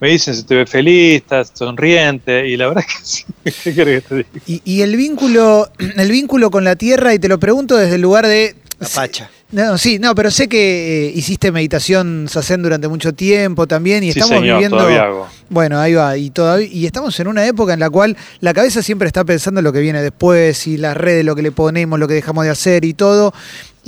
me 0.00 0.08
dicen, 0.08 0.34
se 0.34 0.44
te 0.44 0.54
ve 0.54 0.66
feliz, 0.66 1.16
estás 1.16 1.52
sonriente, 1.54 2.46
y 2.48 2.56
la 2.56 2.68
verdad 2.68 2.84
es 2.88 2.94
que 2.96 3.04
sí, 3.04 3.24
¿qué 3.64 3.74
querés 3.74 4.02
que 4.04 4.08
te 4.08 4.14
diga? 4.16 4.28
Y, 4.46 4.62
y 4.64 4.82
el 4.82 4.96
vínculo, 4.96 5.68
el 5.96 6.10
vínculo 6.10 6.50
con 6.50 6.64
la 6.64 6.76
tierra, 6.76 7.12
y 7.14 7.18
te 7.18 7.28
lo 7.28 7.38
pregunto 7.38 7.76
desde 7.76 7.96
el 7.96 8.00
lugar 8.02 8.26
de 8.26 8.54
La 8.78 8.88
pacha. 8.88 9.30
No, 9.52 9.78
sí, 9.78 10.00
no, 10.00 10.12
pero 10.16 10.32
sé 10.32 10.48
que 10.48 11.06
eh, 11.06 11.12
hiciste 11.14 11.52
meditación 11.52 12.26
Sazen 12.28 12.62
durante 12.64 12.88
mucho 12.88 13.14
tiempo 13.14 13.68
también 13.68 14.02
y 14.02 14.10
Sí, 14.12 14.18
estamos 14.18 14.40
señor, 14.40 14.56
viviendo. 14.56 14.76
todavía 14.78 15.04
hago. 15.04 15.28
Bueno, 15.48 15.78
ahí 15.78 15.94
va, 15.94 16.16
y 16.18 16.30
todavía, 16.30 16.66
y 16.66 16.84
estamos 16.84 17.18
en 17.20 17.28
una 17.28 17.46
época 17.46 17.72
en 17.72 17.78
la 17.78 17.88
cual 17.88 18.16
la 18.40 18.52
cabeza 18.52 18.82
siempre 18.82 19.06
está 19.06 19.22
pensando 19.24 19.60
en 19.60 19.64
lo 19.64 19.72
que 19.72 19.78
viene 19.80 20.02
después, 20.02 20.66
y 20.66 20.76
las 20.78 20.96
redes, 20.96 21.24
lo 21.24 21.36
que 21.36 21.42
le 21.42 21.52
ponemos, 21.52 21.96
lo 22.00 22.08
que 22.08 22.14
dejamos 22.14 22.44
de 22.44 22.50
hacer 22.50 22.84
y 22.84 22.92
todo. 22.92 23.32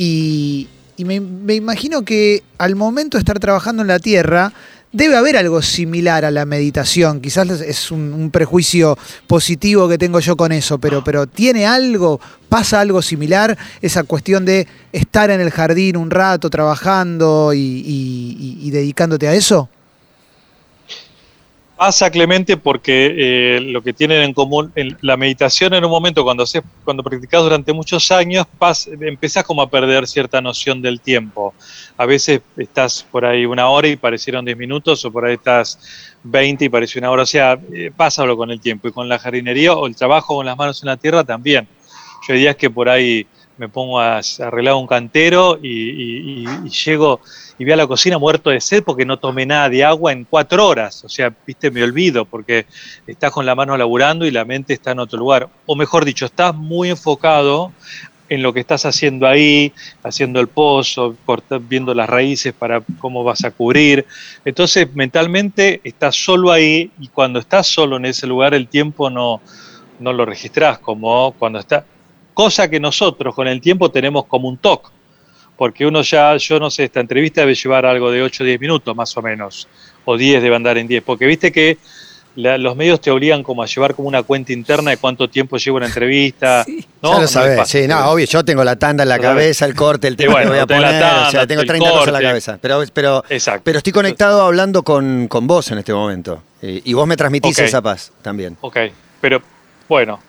Y, 0.01 0.69
me, 0.99 1.55
imagino 1.55 2.03
que 2.03 2.45
al 2.57 2.77
momento 2.77 3.19
de 3.19 3.21
estar 3.21 3.41
trabajando 3.41 3.83
en 3.83 3.89
la 3.89 3.99
tierra, 3.99 4.53
debe 4.93 5.17
haber 5.17 5.37
algo 5.37 5.61
similar 5.61 6.25
a 6.25 6.31
la 6.31 6.45
meditación. 6.45 7.21
Quizás 7.21 7.49
es 7.61 7.91
un, 7.91 8.31
prejuicio 8.33 8.97
positivo 9.27 9.89
que 9.89 9.99
tengo 9.99 10.21
yo 10.21 10.37
con 10.37 10.53
eso, 10.53 10.79
pero, 10.79 11.03
pero 11.03 11.27
¿tiene 11.27 11.67
algo, 11.67 12.21
pasa 12.49 12.81
algo 12.81 13.03
similar? 13.03 13.59
Esa 13.83 14.05
cuestión 14.05 14.45
de 14.45 14.69
estar 14.93 15.31
en 15.31 15.41
el 15.41 15.51
jardín 15.51 15.97
un 15.97 16.11
rato 16.11 16.49
trabajando 16.49 17.53
y 17.53 18.71
dedicándote 18.71 19.27
a 19.27 19.35
eso. 19.35 19.69
Pasa, 21.79 22.11
Clemente, 22.11 22.57
porque 22.57 23.15
eh, 23.17 23.61
lo 23.61 23.83
que 23.83 23.93
tienen 23.93 24.23
en 24.23 24.35
común, 24.35 24.73
en 24.75 24.99
la 25.01 25.17
meditación 25.17 25.75
en 25.75 25.85
un 25.85 25.91
momento, 25.93 26.25
cuando, 26.25 26.43
haces, 26.43 26.63
cuando 26.85 27.05
practicas 27.05 27.41
durante 27.41 27.73
muchos 27.73 28.11
años, 28.11 28.49
pas, 28.59 28.89
empezás 29.01 29.45
como 29.45 29.63
a 29.63 29.71
perder 29.71 30.09
cierta 30.09 30.41
noción 30.41 30.83
del 30.83 31.01
tiempo. 31.01 31.55
A 31.97 32.05
veces 32.05 32.41
estás 32.57 33.07
por 33.09 33.25
ahí 33.25 33.47
una 33.47 33.69
hora 33.69 33.87
y 33.87 33.95
parecieron 33.95 34.45
10 34.45 34.59
minutos, 34.59 35.05
o 35.05 35.13
por 35.13 35.25
ahí 35.25 35.35
estás 35.35 35.79
20 36.25 36.65
y 36.65 36.69
pareció 36.69 36.99
una 36.99 37.13
hora. 37.13 37.23
O 37.23 37.27
sea, 37.27 37.57
eh, 37.73 37.93
pásalo 37.97 38.37
con 38.37 38.51
el 38.51 38.61
tiempo. 38.61 38.89
Y 38.89 38.93
con 38.93 39.09
la 39.09 39.21
jardinería 39.21 39.73
o 39.75 39.87
el 39.87 39.95
trabajo 39.95 40.35
con 40.35 40.47
las 40.47 40.59
manos 40.59 40.83
en 40.83 40.89
la 40.89 40.97
tierra 40.97 41.23
también. 41.23 41.69
Yo 42.27 42.35
días 42.35 42.57
que 42.57 42.71
por 42.71 42.89
ahí 42.89 43.25
me 43.59 43.69
pongo 43.69 44.01
a 44.01 44.21
arreglar 44.41 44.75
un 44.75 44.87
cantero 44.87 45.59
y, 45.61 46.47
llego 46.71 47.21
y 47.59 47.65
voy 47.65 47.73
a 47.73 47.77
la 47.77 47.87
cocina 47.87 48.17
muerto 48.19 48.51
de 48.51 48.61
sed 48.61 48.85
porque 48.85 49.05
no 49.05 49.19
tomé 49.19 49.45
nada 49.47 49.69
de 49.69 49.85
agua 49.85 50.13
en 50.13 50.25
cuatro 50.25 50.67
horas. 50.67 51.05
O 51.05 51.09
sea, 51.09 51.35
viste, 51.47 51.71
me 51.71 51.83
olvido 51.83 52.25
porque 52.25 52.67
estás 53.07 53.33
con 53.33 53.45
la 53.45 53.55
mano 53.57 53.77
laburando 53.77 54.25
y 54.25 54.31
la 54.31 54.45
mente 54.45 54.75
está 54.75 54.93
en 54.93 55.01
otro 55.01 55.19
lugar. 55.19 55.49
O 55.67 55.75
mejor 55.75 56.05
dicho, 56.05 56.27
estás 56.27 56.55
muy 56.55 56.91
enfocado 56.91 57.73
en 58.29 58.43
lo 58.43 58.53
que 58.53 58.61
estás 58.61 58.85
haciendo 58.85 59.27
ahí, 59.27 59.73
haciendo 60.05 60.39
el 60.41 60.49
pozo, 60.49 61.17
corta- 61.25 61.59
viendo 61.59 61.95
las 61.95 62.09
raíces 62.09 62.53
para 62.53 62.83
cómo 62.99 63.25
vas 63.25 63.45
a 63.45 63.51
cubrir. 63.51 64.07
Entonces, 64.45 64.95
mentalmente 64.95 65.81
estás 65.83 66.15
solo 66.15 66.53
ahí 66.53 66.93
y 67.01 67.09
cuando 67.09 67.41
estás 67.41 67.67
solo 67.67 67.97
en 67.97 68.05
ese 68.05 68.27
lugar, 68.27 68.55
el 68.55 68.69
tiempo 68.69 69.11
no, 69.11 69.43
no 69.99 70.13
lo 70.13 70.25
registras 70.25 70.79
como 70.79 71.33
cuando 71.39 71.59
está. 71.59 71.85
Cosa 72.39 72.71
que 72.71 72.79
nosotros 72.79 73.35
con 73.35 73.49
el 73.49 73.61
tiempo 73.61 73.91
tenemos 73.91 74.27
como 74.27 74.47
un 74.49 74.59
toque 74.59 74.91
porque 75.57 75.85
uno 75.85 76.03
ya, 76.03 76.37
yo 76.37 76.61
no 76.61 76.71
sé, 76.71 76.85
esta 76.85 77.01
entrevista 77.01 77.41
debe 77.41 77.57
llevar 77.57 77.85
algo 77.85 78.13
de 78.13 78.23
8 78.23 78.45
o 78.45 78.47
10 78.47 78.61
minutos 78.61 78.95
más 78.95 79.17
o 79.17 79.23
menos, 79.23 79.67
o 80.05 80.17
10 80.17 80.41
debe 80.41 80.55
andar 80.55 80.79
en 80.79 80.87
10, 80.87 81.03
porque 81.03 81.27
viste 81.27 81.51
que 81.51 81.79
la- 82.37 82.57
los 82.57 82.77
medios 82.77 83.01
te 83.01 83.11
obligan 83.11 83.43
como 83.43 83.65
a 83.65 83.67
llevar 83.67 83.97
como 83.97 84.07
una 84.07 84.23
cuenta 84.23 84.53
interna 84.53 84.93
de 84.93 84.99
cuánto 84.99 85.29
tiempo 85.29 85.57
lleva 85.57 85.79
una 85.79 85.87
entrevista. 85.87 86.63
Sí. 86.65 86.87
¿no? 87.03 87.09
ya 87.11 87.15
No 87.17 87.21
lo 87.23 87.27
sabés, 87.27 87.57
fácil. 87.59 87.83
sí, 87.83 87.89
no, 87.89 88.09
obvio, 88.09 88.25
yo 88.27 88.45
tengo 88.45 88.63
la 88.63 88.77
tanda 88.77 89.03
en 89.03 89.09
la 89.09 89.19
cabeza, 89.19 89.65
el 89.67 89.75
corte, 89.75 90.07
el 90.07 90.15
tema 90.15 90.35
bueno, 90.35 90.45
que 90.45 90.51
voy 90.51 90.59
a 90.61 90.67
tenés 90.69 90.83
la 90.83 90.89
poner, 90.91 91.03
o 91.03 91.09
sea, 91.23 91.31
tanda, 91.41 91.47
tengo 91.49 91.61
el 91.63 91.67
30 91.67 91.91
cosas 91.91 92.07
en 92.07 92.13
la 92.13 92.19
corte. 92.19 92.29
cabeza. 92.29 92.59
Pero, 92.63 92.83
pero, 92.95 93.25
Exacto. 93.29 93.63
pero 93.65 93.79
estoy 93.79 93.93
conectado 93.93 94.43
hablando 94.43 94.85
con, 94.85 95.27
con 95.27 95.49
vos 95.49 95.73
en 95.73 95.79
este 95.79 95.93
momento. 95.93 96.41
Y, 96.63 96.89
y 96.89 96.95
vos 96.95 97.09
me 97.09 97.17
transmitís 97.17 97.59
Ok. 97.59 97.65
esa 97.65 97.83
paz 97.83 98.13
también. 98.23 98.57
Ok, 98.61 98.77
pero 99.21 99.43
bueno, 99.89 100.21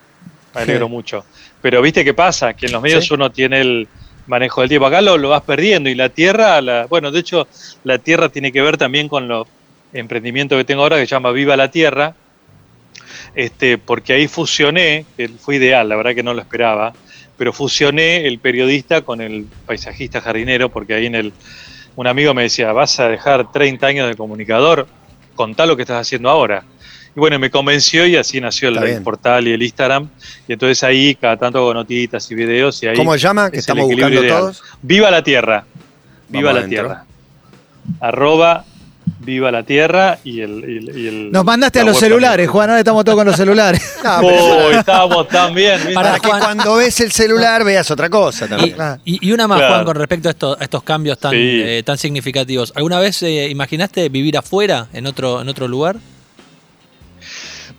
me 0.56 0.62
alegro 0.62 0.90
mucho. 0.90 1.26
Pero 1.62 1.82
viste 1.82 2.04
qué 2.04 2.14
pasa, 2.14 2.54
que 2.54 2.68
en 2.68 2.72
los 2.72 2.82
medios 2.82 3.06
Sí. 3.06 3.14
uno 3.14 3.32
tiene 3.32 3.62
el 3.62 3.88
manejo 4.28 4.62
del 4.62 4.70
tiempo. 4.70 4.86
Acá 4.88 5.02
lo, 5.02 5.18
lo 5.18 5.30
vas 5.30 5.42
perdiendo 5.44 5.90
y 5.90 5.96
la 5.96 6.10
tierra, 6.10 6.62
la, 6.62 6.86
bueno, 6.88 7.12
de 7.12 7.20
hecho, 7.20 7.48
la 7.84 7.98
tierra 7.98 8.30
tiene 8.30 8.52
que 8.52 8.62
ver 8.62 8.78
también 8.78 9.08
con 9.10 9.28
los 9.28 9.48
emprendimientos 9.94 10.58
que 10.58 10.64
tengo 10.66 10.84
ahora 10.84 10.98
que 10.98 11.08
se 11.08 11.12
llama 11.16 11.32
Viva 11.32 11.58
la 11.58 11.72
Tierra, 11.72 12.14
este, 13.36 13.78
porque 13.78 14.14
ahí 14.14 14.28
fusioné, 14.28 15.06
fue 15.40 15.56
ideal, 15.56 15.90
la 15.90 15.96
verdad 15.96 16.14
que 16.16 16.24
no 16.24 16.34
lo 16.34 16.42
esperaba, 16.42 16.94
pero 17.38 17.54
fusioné 17.54 18.28
el 18.28 18.40
periodista 18.40 19.02
con 19.02 19.22
el 19.22 19.46
paisajista 19.66 20.22
jardinero, 20.22 20.70
porque 20.70 20.94
ahí 20.94 21.06
en 21.06 21.16
el, 21.16 21.34
un 21.96 22.08
amigo 22.08 22.34
me 22.34 22.44
decía, 22.44 22.72
vas 22.74 23.00
a 23.00 23.08
dejar 23.08 23.52
30 23.52 23.88
años 23.88 24.08
de 24.08 24.16
comunicador, 24.16 24.88
contá 25.36 25.66
lo 25.66 25.76
que 25.76 25.84
estás 25.84 26.02
haciendo 26.02 26.30
ahora. 26.30 26.64
Y 27.16 27.20
bueno, 27.20 27.40
me 27.40 27.50
convenció 27.50 28.06
y 28.06 28.16
así 28.16 28.40
nació 28.40 28.70
el, 28.70 28.80
bien. 28.80 29.04
portal 29.04 29.48
y 29.48 29.52
el 29.54 29.62
Instagram. 29.64 30.10
Y 30.48 30.54
entonces 30.54 30.84
ahí 30.84 31.16
cada 31.16 31.38
tanto 31.38 31.58
hago 31.60 31.74
notitas 31.74 32.30
y 32.32 32.36
videos 32.36 32.82
y 32.84 32.88
ahí 32.88 32.96
¿Cómo 32.96 33.14
se 33.14 33.20
llama? 33.20 33.50
Que 33.50 33.58
es 33.58 33.62
estamos 33.62 33.86
buscando 33.88 34.22
ideal. 34.22 34.40
todos. 34.40 34.64
Viva 34.82 35.10
la 35.12 35.24
Tierra. 35.24 35.66
Viva 36.30 36.44
Vamos 36.50 36.54
la 36.54 36.60
adentro. 36.68 36.70
Tierra. 36.88 37.06
Arroba 38.00 38.66
Viva 39.22 39.52
la 39.52 39.64
Tierra 39.64 40.20
y 40.24 40.42
el... 40.42 40.64
y 40.70 40.78
el- 40.78 40.98
y 40.98 41.08
el- 41.08 41.32
Nos 41.32 41.44
mandaste 41.44 41.80
a 41.80 41.84
los 41.84 41.98
celulares, 41.98 42.46
también. 42.46 42.52
Juan, 42.52 42.70
ahora 42.70 42.80
estamos 42.80 43.04
todos 43.04 43.18
con 43.18 43.26
los 43.28 43.36
celulares. 43.36 43.82
No, 44.04 44.20
Oh, 44.22 44.70
estábamos 44.72 45.28
tan 45.28 45.54
bien. 45.54 45.78
¿viste? 45.78 45.94
Para 45.94 46.10
para 46.12 46.20
que 46.22 46.28
Juan. 46.30 46.40
cuando 46.42 46.76
ves 46.76 47.00
el 47.02 47.12
celular 47.12 47.64
veas 47.64 47.90
otra 47.92 48.10
cosa 48.10 48.46
Y, 48.46 48.50
también. 48.50 48.76
Y- 49.06 49.28
y 49.28 49.32
una 49.34 49.48
más, 49.48 49.58
Claro. 49.58 49.74
Juan, 49.74 49.86
con 49.86 49.96
respecto 49.96 50.28
a, 50.30 50.32
esto- 50.32 50.58
a 50.60 50.64
estos 50.64 50.84
cambios 50.84 51.18
tan, 51.18 51.32
Sí. 51.32 51.38
eh, 51.42 51.84
tan 51.84 51.98
significativos. 51.98 52.72
¿Alguna 52.76 53.00
vez 53.00 53.22
eh, 53.24 53.50
imaginaste 53.50 54.08
vivir 54.10 54.38
afuera, 54.38 54.88
en 54.94 55.08
otro, 55.08 55.42
en 55.42 55.50
otro 55.50 55.68
lugar? 55.68 55.98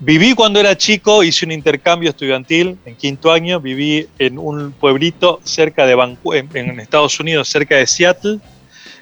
Viví 0.03 0.33
cuando 0.35 0.59
era 0.59 0.79
chico, 0.79 1.23
hice 1.23 1.45
un 1.45 1.53
intercambio 1.53 2.09
estudiantil 2.09 2.79
en 2.87 2.97
quinto 2.97 3.31
año, 3.31 3.61
viví 3.61 4.09
en 4.19 4.39
un 4.39 4.73
pueblito 4.73 5.41
cerca 5.45 5.85
de 5.85 5.95
Vancouver, 5.95 6.47
en 6.55 6.81
Estados 6.81 7.21
Unidos, 7.21 7.49
cerca 7.49 7.77
de 7.77 7.87
Seattle. 7.87 8.39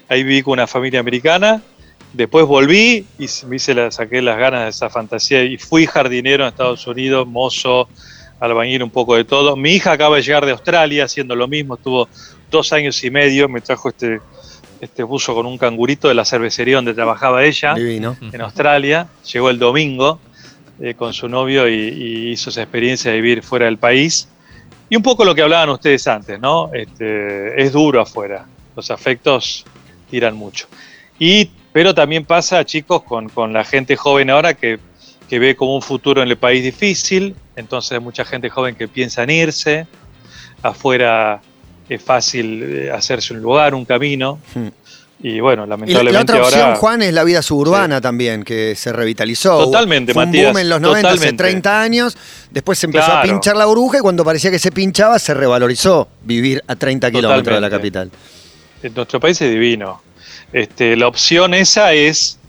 Ahí 0.09 0.23
viví 0.23 0.43
con 0.43 0.53
una 0.53 0.67
familia 0.67 0.99
americana. 0.99 1.61
Después 2.11 2.45
volví 2.45 3.05
y 3.17 3.27
me 3.47 3.55
hice 3.55 3.73
la, 3.73 3.91
saqué 3.91 4.21
las 4.21 4.37
ganas 4.37 4.63
de 4.63 4.69
esa 4.71 4.89
fantasía 4.89 5.41
y 5.43 5.57
fui 5.57 5.85
jardinero 5.85 6.43
en 6.43 6.49
Estados 6.49 6.85
Unidos, 6.85 7.25
mozo, 7.25 7.87
albañil, 8.41 8.83
un 8.83 8.89
poco 8.89 9.15
de 9.15 9.23
todo. 9.23 9.55
Mi 9.55 9.71
hija 9.71 9.93
acaba 9.93 10.17
de 10.17 10.23
llegar 10.23 10.45
de 10.45 10.51
Australia 10.51 11.05
haciendo 11.05 11.33
lo 11.33 11.47
mismo, 11.47 11.75
estuvo 11.75 12.09
dos 12.51 12.73
años 12.73 13.01
y 13.05 13.09
medio, 13.09 13.47
me 13.47 13.61
trajo 13.61 13.87
este, 13.87 14.19
este 14.81 15.03
buzo 15.03 15.33
con 15.33 15.45
un 15.45 15.57
cangurito 15.57 16.09
de 16.09 16.15
la 16.15 16.25
cervecería 16.25 16.75
donde 16.75 16.93
trabajaba 16.93 17.45
ella 17.45 17.73
Divino. 17.75 18.17
en 18.19 18.41
Australia, 18.41 19.07
llegó 19.31 19.49
el 19.49 19.59
domingo 19.59 20.19
eh, 20.81 20.93
con 20.93 21.13
su 21.13 21.27
novio 21.27 21.67
y, 21.67 21.73
y 21.73 22.29
hizo 22.31 22.49
esa 22.49 22.61
experiencia 22.61 23.11
de 23.11 23.21
vivir 23.21 23.43
fuera 23.43 23.65
del 23.65 23.77
país. 23.77 24.27
Y 24.89 24.95
un 24.95 25.03
poco 25.03 25.23
lo 25.23 25.35
que 25.35 25.41
hablaban 25.41 25.69
ustedes 25.69 26.07
antes, 26.07 26.39
¿no? 26.39 26.71
Este, 26.73 27.61
es 27.61 27.71
duro 27.71 28.01
afuera, 28.01 28.45
los 28.75 28.89
afectos 28.89 29.65
tiran 30.09 30.35
mucho. 30.35 30.67
Y, 31.19 31.51
pero 31.71 31.93
también 31.93 32.25
pasa, 32.25 32.65
chicos, 32.65 33.03
con, 33.03 33.29
con 33.29 33.53
la 33.53 33.63
gente 33.63 33.95
joven 33.95 34.29
ahora 34.29 34.55
que, 34.55 34.79
que 35.29 35.37
ve 35.37 35.55
como 35.55 35.75
un 35.75 35.81
futuro 35.81 36.23
en 36.23 36.29
el 36.29 36.37
país 36.37 36.63
difícil, 36.63 37.35
entonces 37.55 37.91
hay 37.91 37.99
mucha 37.99 38.25
gente 38.25 38.49
joven 38.49 38.75
que 38.75 38.87
piensa 38.87 39.23
en 39.23 39.29
irse, 39.29 39.85
afuera 40.63 41.41
es 41.87 42.01
fácil 42.01 42.63
eh, 42.63 42.91
hacerse 42.91 43.33
un 43.33 43.41
lugar, 43.41 43.75
un 43.75 43.85
camino, 43.85 44.39
Hmm. 44.53 44.69
Y 45.21 45.41
bueno, 45.41 45.65
Y 45.65 45.67
la, 45.67 45.75
lamentablemente 45.75 46.13
la 46.13 46.21
otra 46.21 46.41
opción, 46.41 46.61
ahora... 46.61 46.75
Juan, 46.77 47.01
es 47.01 47.13
la 47.13 47.23
vida 47.25 47.41
suburbana 47.41 47.99
también, 47.99 48.43
que 48.43 48.73
se 48.75 48.93
revitalizó. 48.93 49.65
Totalmente, 49.65 50.13
Fue 50.13 50.23
un 50.23 50.29
Matías, 50.29 50.53
boom 50.53 50.57
en 50.59 50.69
los 50.69 50.79
90, 50.79 51.07
hace 51.09 51.17
totalmente. 51.17 51.43
30 51.43 51.81
años. 51.81 52.17
Después 52.51 52.79
se 52.79 52.85
empezó 52.85 53.11
a 53.11 53.21
pinchar 53.21 53.57
la 53.57 53.65
burbuja 53.65 53.97
y 53.97 54.01
cuando 54.01 54.23
parecía 54.23 54.49
que 54.49 54.59
se 54.59 54.71
pinchaba, 54.71 55.19
se 55.19 55.33
revalorizó 55.33 56.07
vivir 56.23 56.63
a 56.67 56.75
30 56.75 57.11
kilómetros 57.11 57.55
de 57.55 57.61
la 57.61 57.69
capital. 57.69 58.09
En 58.81 58.93
nuestro 58.93 59.19
país 59.19 59.41
es 59.41 59.51
divino. 59.51 60.01
Este, 60.53 60.95
la 60.95 61.07
opción 61.07 61.53
esa 61.53 61.91
es, 61.91 62.39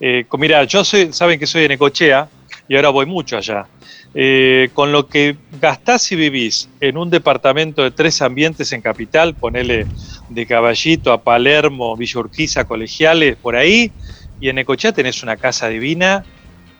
eh, 0.00 0.26
mira, 0.36 0.64
yo 0.64 0.84
soy, 0.84 1.12
saben 1.14 1.38
que 1.40 1.46
soy 1.46 1.62
de 1.62 1.68
Necochea 1.68 2.28
y 2.68 2.76
ahora 2.76 2.90
voy 2.90 3.06
mucho 3.06 3.38
allá. 3.38 3.66
Eh, 4.14 4.70
con 4.72 4.90
lo 4.90 5.06
que 5.06 5.36
gastás 5.60 6.10
y 6.12 6.16
vivís 6.16 6.68
en 6.80 6.96
un 6.96 7.10
departamento 7.10 7.82
de 7.82 7.90
tres 7.90 8.22
ambientes 8.22 8.72
en 8.72 8.80
capital, 8.80 9.34
ponele 9.34 9.86
de 10.30 10.46
Caballito 10.46 11.12
a 11.12 11.22
Palermo, 11.22 11.94
Villa 11.96 12.20
Urquiza, 12.20 12.64
Colegiales, 12.64 13.36
por 13.36 13.54
ahí, 13.54 13.92
y 14.40 14.48
en 14.48 14.56
Necochea 14.56 14.92
tenés 14.92 15.22
una 15.22 15.36
casa 15.36 15.68
divina 15.68 16.24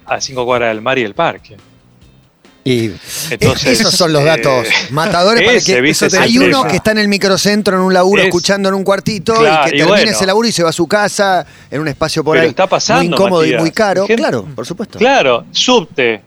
a 0.07 0.21
cinco 0.21 0.47
cuadras 0.47 0.71
del 0.75 0.81
mar 0.83 0.99
y 0.99 1.03
el 1.03 1.15
parque. 1.15 1.57
Y 2.65 2.91
Entonces, 3.31 3.81
esos 3.81 3.95
son 3.95 4.13
los 4.13 4.23
eh, 4.23 4.27
datos 4.27 4.67
matadores 4.91 5.43
para 5.45 5.57
ese, 5.57 5.75
que 5.75 5.81
viste, 5.81 6.07
ese 6.07 6.19
hay 6.19 6.37
uno 6.39 6.65
que 6.65 6.77
está 6.77 6.91
en 6.93 6.99
el 6.99 7.09
microcentro 7.09 7.77
en 7.77 7.83
un 7.83 7.95
laburo 7.95 8.21
Es- 8.23 8.29
escuchando 8.29 8.69
en 8.69 8.75
un 8.75 8.85
cuartito 8.85 9.35
Claro, 9.35 9.69
y 9.69 9.71
que 9.71 9.77
termina 9.79 9.89
bueno. 9.97 10.11
ese 10.11 10.27
laburo 10.27 10.49
y 10.49 10.53
se 10.53 10.63
va 10.63 10.71
a 10.71 10.73
su 10.73 10.87
casa 10.87 11.47
en 11.71 11.81
un 11.81 11.89
espacio 11.89 12.23
por 12.25 12.35
Pero 12.35 12.43
ahí 12.45 12.51
está 12.51 12.67
pasando, 12.67 13.03
muy 13.05 13.15
incómodo 13.15 13.47
y 13.47 13.55
muy 13.55 13.71
caro. 13.71 14.07
Gente- 14.07 14.23
Claro, 14.23 14.45
por 14.55 14.67
supuesto. 14.67 14.99
Claro, 14.99 15.47
subte, 15.51 16.23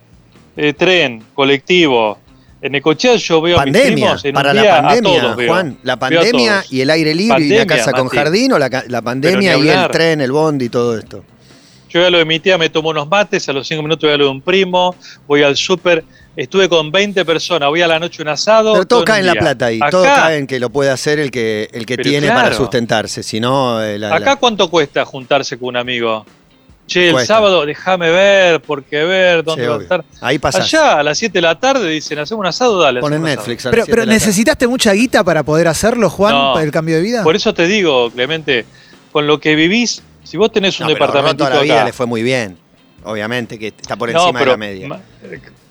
eh, 0.58 0.74
tren, 0.74 1.24
colectivo. 1.34 2.18
En 2.62 2.74
Necochea 2.74 3.16
yo 3.16 3.42
veo 3.42 3.60
a 3.60 3.66
mis 3.66 3.74
Pandemia, 3.74 3.94
primos 4.06 4.26
en 4.26 4.34
para 4.36 4.52
un 4.52 4.56
la 4.58 4.78
a 4.78 4.82
pandemia, 4.84 5.22
todos 5.22 5.36
veo. 5.36 5.48
Juan. 5.52 5.78
La 5.84 5.96
Veo 5.96 6.20
a 6.20 6.24
pandemia 6.24 6.64
y 6.70 6.82
el 6.82 6.90
aire 6.92 7.16
libre 7.16 7.44
y 7.44 7.50
la 7.50 7.66
casa 7.66 7.92
con 7.92 8.06
Mati. 8.06 8.18
jardín 8.18 8.52
o 8.54 8.60
la, 8.60 8.84
la 8.88 9.02
pandemia 9.02 9.58
y 9.58 9.68
el 9.70 9.88
tren, 9.90 10.22
el 10.22 10.32
bondi 10.32 10.66
y 10.66 10.70
todo 10.70 10.98
esto. 10.98 11.24
Yo 11.90 12.00
voy 12.00 12.08
a 12.08 12.12
lo 12.12 12.18
de 12.20 12.26
mi 12.26 12.40
tía, 12.40 12.58
me 12.58 12.70
tomo 12.70 12.90
unos 12.90 13.08
mates, 13.10 13.50
a 13.50 13.54
los 13.54 13.68
cinco 13.68 13.82
minutos 13.82 14.04
voy 14.08 14.14
a 14.14 14.18
lo 14.18 14.26
de 14.26 14.30
un 14.32 14.42
primo, 14.42 14.96
voy 15.28 15.44
al 15.44 15.58
súper. 15.58 16.04
Estuve 16.38 16.70
con 16.70 16.90
20 16.92 17.26
personas, 17.26 17.68
voy 17.68 17.82
a 17.82 17.88
la 17.88 18.00
noche 18.00 18.22
a 18.22 18.24
un 18.24 18.30
asado. 18.30 18.74
Pero 18.74 18.86
todo 18.88 19.00
en 19.00 19.06
cae 19.06 19.20
en 19.20 19.26
la 19.26 19.34
plata 19.34 19.66
ahí. 19.66 19.78
Acá, 19.82 19.90
Todo 19.90 20.04
cae 20.06 20.38
en 20.38 20.48
que 20.48 20.60
lo 20.62 20.70
puede 20.70 20.90
hacer 20.92 21.20
el 21.20 21.32
que, 21.32 21.68
el 21.74 21.86
que 21.86 21.98
tiene 21.98 22.28
para 22.30 22.54
sustentarse. 22.54 23.24
Si 23.24 23.40
no, 23.42 23.84
eh, 23.84 23.98
la- 24.00 24.10
la- 24.12 24.16
acá 24.18 24.36
¿cuánto 24.38 24.70
cuesta 24.70 25.04
juntarse 25.04 25.58
con 25.58 25.70
un 25.70 25.78
amigo? 25.78 26.26
Che, 26.88 27.08
el 27.08 27.14
Cuesta. 27.14 27.36
sábado 27.36 27.66
déjame 27.66 28.10
ver, 28.10 28.62
porque 28.62 29.04
ver, 29.06 29.44
dónde 29.44 29.64
Sí, 29.64 29.68
va 29.68 29.74
a 29.74 29.78
obvio. 29.78 29.84
estar. 29.84 30.04
Ahí 30.20 30.40
pasás. 30.40 30.66
Allá 30.66 31.00
a 31.00 31.04
las 31.04 31.18
7 31.18 31.34
de 31.38 31.42
la 31.42 31.58
tarde 31.60 31.90
dicen, 31.90 32.20
hacemos 32.20 32.42
un 32.42 32.48
asado, 32.48 32.80
dale. 32.82 33.00
Ponen 33.00 33.20
hacemos 33.20 33.28
un 33.28 33.32
asado". 33.32 33.48
Netflix. 33.48 33.66
a 33.66 33.70
las 33.70 33.72
Pero, 33.72 33.84
siete 33.86 33.92
pero 33.94 34.02
de 34.02 34.06
la 34.08 34.12
tarde. 34.14 34.26
¿necesitaste 34.26 34.68
mucha 34.68 34.92
guita 34.94 35.24
para 35.24 35.44
poder 35.44 35.68
hacerlo, 35.70 36.10
Juan, 36.10 36.34
No. 36.34 36.54
para 36.54 36.66
el 36.66 36.72
cambio 36.72 36.96
de 36.98 37.02
vida? 37.02 37.24
Por 37.24 37.36
eso 37.36 37.54
te 37.54 37.66
digo, 37.68 38.12
Clemente, 38.12 38.66
con 39.12 39.26
lo 39.26 39.40
que 39.40 39.56
vivís, 39.56 40.04
si 40.24 40.36
vos 40.38 40.52
tenés 40.52 40.80
un 40.82 40.88
No, 40.88 40.94
pero 40.94 41.06
ahorró 41.06 41.14
departamento 41.14 41.44
toda 41.46 41.56
la 41.58 41.64
vida 41.64 41.76
acá, 41.76 41.86
le 41.86 41.94
fue 41.94 42.06
muy 42.08 42.24
bien. 42.24 42.58
Obviamente 43.04 43.58
que 43.58 43.68
está 43.68 43.96
por 43.96 44.12
No, 44.12 44.20
encima 44.20 44.40
pero 44.40 44.52
de 44.52 44.58
la 44.58 44.58
media. 44.58 44.88
ma- 44.90 45.00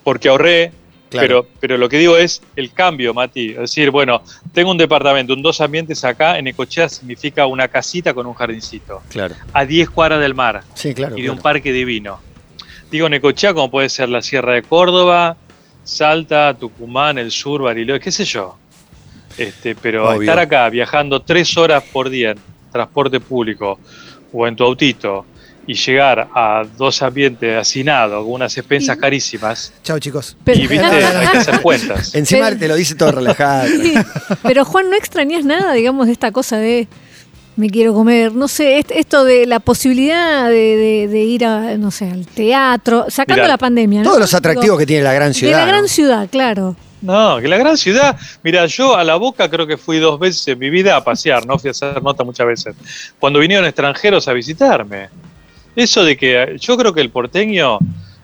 porque 0.02 0.28
ahorré, 0.30 0.72
Claro. 1.10 1.26
pero, 1.26 1.46
pero 1.60 1.76
lo 1.76 1.88
que 1.88 1.98
digo 1.98 2.16
es 2.16 2.40
el 2.56 2.72
cambio, 2.72 3.12
Mati. 3.12 3.50
Es 3.50 3.56
decir, 3.58 3.90
bueno, 3.90 4.22
tengo 4.54 4.70
un 4.70 4.78
departamento, 4.78 5.32
un 5.34 5.42
dos 5.42 5.60
ambientes 5.60 6.04
acá, 6.04 6.38
en 6.38 6.46
Ecochea 6.46 6.88
significa 6.88 7.46
una 7.46 7.66
casita 7.68 8.14
con 8.14 8.26
un 8.26 8.34
jardincito, 8.34 9.02
Claro. 9.08 9.34
a 9.52 9.64
10 9.64 9.90
cuadras 9.90 10.20
del 10.20 10.34
mar 10.34 10.62
Sí, 10.74 10.94
claro. 10.94 11.18
y 11.18 11.22
de 11.22 11.30
un 11.30 11.38
parque 11.38 11.72
divino. 11.72 12.20
Digo 12.90 13.08
Necochea 13.08 13.52
como 13.54 13.70
puede 13.70 13.88
ser 13.88 14.08
la 14.08 14.22
Sierra 14.22 14.52
de 14.54 14.62
Córdoba, 14.62 15.36
Salta, 15.84 16.54
Tucumán, 16.54 17.18
el 17.18 17.30
sur, 17.32 17.62
Bariloche, 17.62 18.04
qué 18.04 18.12
sé 18.12 18.24
yo. 18.24 18.56
Este, 19.38 19.74
pero 19.74 20.08
Obvio. 20.08 20.22
estar 20.22 20.38
acá 20.38 20.68
viajando 20.68 21.20
tres 21.22 21.56
horas 21.56 21.82
por 21.92 22.08
día 22.10 22.32
en 22.32 22.38
transporte 22.72 23.18
público 23.20 23.78
o 24.32 24.46
en 24.46 24.54
tu 24.54 24.64
autito 24.64 25.24
y 25.70 25.74
llegar 25.74 26.28
a 26.34 26.64
dos 26.76 27.00
ambientes 27.02 27.56
hacinados 27.56 28.24
con 28.24 28.32
unas 28.32 28.56
expensas 28.58 28.96
Y- 28.96 29.00
carísimas 29.00 29.72
Chao, 29.84 29.98
chicos. 30.00 30.36
Pero, 30.42 30.58
y 30.60 30.66
viste, 30.66 30.84
hay 30.86 31.28
que 31.28 31.38
hacer 31.38 31.60
cuentas. 31.60 32.14
Encima 32.14 32.46
Pero- 32.46 32.58
te 32.58 32.68
lo 32.68 32.74
dice 32.74 32.94
todo 32.96 33.12
relajado. 33.12 33.68
Sí, 33.82 33.94
pero 34.42 34.64
Juan, 34.64 34.90
¿no 34.90 34.96
extrañas 34.96 35.44
nada, 35.44 35.72
digamos, 35.74 36.06
de 36.06 36.12
esta 36.12 36.32
cosa 36.32 36.56
de 36.56 36.88
me 37.56 37.68
quiero 37.70 37.92
comer? 37.94 38.32
No 38.32 38.48
sé, 38.48 38.78
est- 38.78 38.90
esto 38.90 39.22
de 39.24 39.46
la 39.46 39.60
posibilidad 39.60 40.48
de, 40.48 40.76
de- 40.76 41.08
de 41.08 41.18
ir 41.20 41.44
a, 41.44 41.76
no 41.76 41.90
sé, 41.90 42.10
al 42.10 42.26
teatro, 42.26 43.06
sacando 43.08 43.42
Mirá, 43.42 43.48
la 43.48 43.58
pandemia. 43.58 44.00
¿no? 44.00 44.04
Todos 44.08 44.20
los 44.20 44.34
atractivos 44.34 44.64
Digo, 44.64 44.78
que 44.78 44.86
tiene 44.86 45.04
la 45.04 45.12
gran 45.12 45.32
ciudad. 45.34 45.52
De 45.52 45.58
la 45.60 45.66
gran 45.66 45.82
¿no? 45.82 45.88
ciudad, 45.88 46.28
claro. 46.30 46.74
No, 47.02 47.38
que 47.40 47.48
la 47.48 47.56
gran 47.58 47.78
ciudad, 47.78 48.16
mira, 48.42 48.66
yo 48.66 48.94
a 48.96 49.04
la 49.04 49.16
boca 49.16 49.48
creo 49.48 49.66
que 49.66 49.76
fui 49.78 49.98
dos 49.98 50.18
veces 50.20 50.46
en 50.48 50.58
mi 50.58 50.68
vida 50.68 50.96
a 50.96 51.02
pasear, 51.04 51.46
no 51.46 51.58
fui 51.58 51.68
a 51.68 51.70
hacer 51.70 52.02
nota 52.02 52.24
muchas 52.24 52.46
veces. 52.46 52.74
Cuando 53.18 53.38
vinieron 53.38 53.64
extranjeros 53.66 54.26
a 54.28 54.32
visitarme. 54.34 55.08
Eso 55.76 56.04
de 56.04 56.16
que 56.16 56.56
yo 56.60 56.76
creo 56.76 56.92
que 56.92 57.00
el 57.00 57.10
porteño 57.10 57.78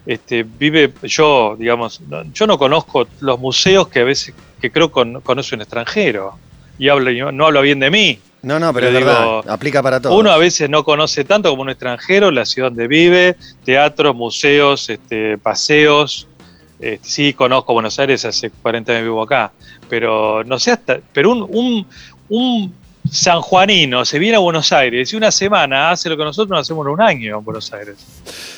este, 0.07 0.45
vive, 0.45 0.93
yo, 1.03 1.57
digamos, 1.59 2.01
yo 2.33 2.47
no 2.47 2.59
conozco 2.59 3.07
los 3.21 3.39
museos 3.41 3.89
que 3.89 4.01
a 4.01 4.05
veces, 4.05 4.35
que 4.61 4.71
creo 4.71 4.91
con, 4.91 5.21
conoce 5.21 5.55
un 5.55 5.63
extranjero. 5.63 6.39
Y 6.79 6.89
habla, 6.89 7.11
y 7.11 7.19
no, 7.21 7.47
habla 7.47 7.61
bien 7.61 7.81
de 7.81 7.91
mí. 7.91 8.19
No, 8.43 8.61
no, 8.61 8.73
pero 8.73 8.89
es 8.89 8.93
Pero 8.93 9.07
verdad. 9.07 9.21
digo, 9.43 9.53
Aplica 9.53 9.83
para 9.83 10.01
todo. 10.01 10.15
Uno 10.15 10.31
a 10.31 10.39
veces 10.39 10.71
no 10.71 10.85
conoce 10.85 11.25
tanto 11.25 11.51
como 11.51 11.63
un 11.63 11.71
extranjero 11.71 12.31
la 12.31 12.45
ciudad 12.45 12.69
donde 12.69 12.87
vive, 12.87 13.37
teatros, 13.65 14.15
museos, 14.15 14.89
este, 14.89 15.39
paseos. 15.39 16.29
Este, 16.79 17.09
sí, 17.09 17.33
conozco 17.33 17.73
Buenos 17.73 17.99
Aires, 17.99 18.25
hace 18.25 18.51
40 18.51 18.93
años 18.93 19.05
vivo 19.05 19.23
acá, 19.23 19.53
pero 19.89 20.45
no 20.45 20.59
sé 20.59 20.71
hasta. 20.71 21.01
Pero 21.13 21.33
un, 21.33 21.47
un, 21.49 21.87
un 22.29 22.75
sanjuanino 23.11 24.05
se 24.05 24.19
viene 24.19 24.37
a 24.37 24.41
Buenos 24.41 24.73
Aires 24.73 25.13
y 25.13 25.17
una 25.17 25.31
semana 25.31 25.91
hace 25.91 26.09
lo 26.09 26.17
que 26.17 26.25
nosotros 26.25 26.51
no 26.51 26.59
hacemos 26.59 26.87
en 26.87 26.93
un 26.93 27.01
año 27.01 27.39
en 27.39 27.45
Buenos 27.45 27.73
Aires. 27.73 27.97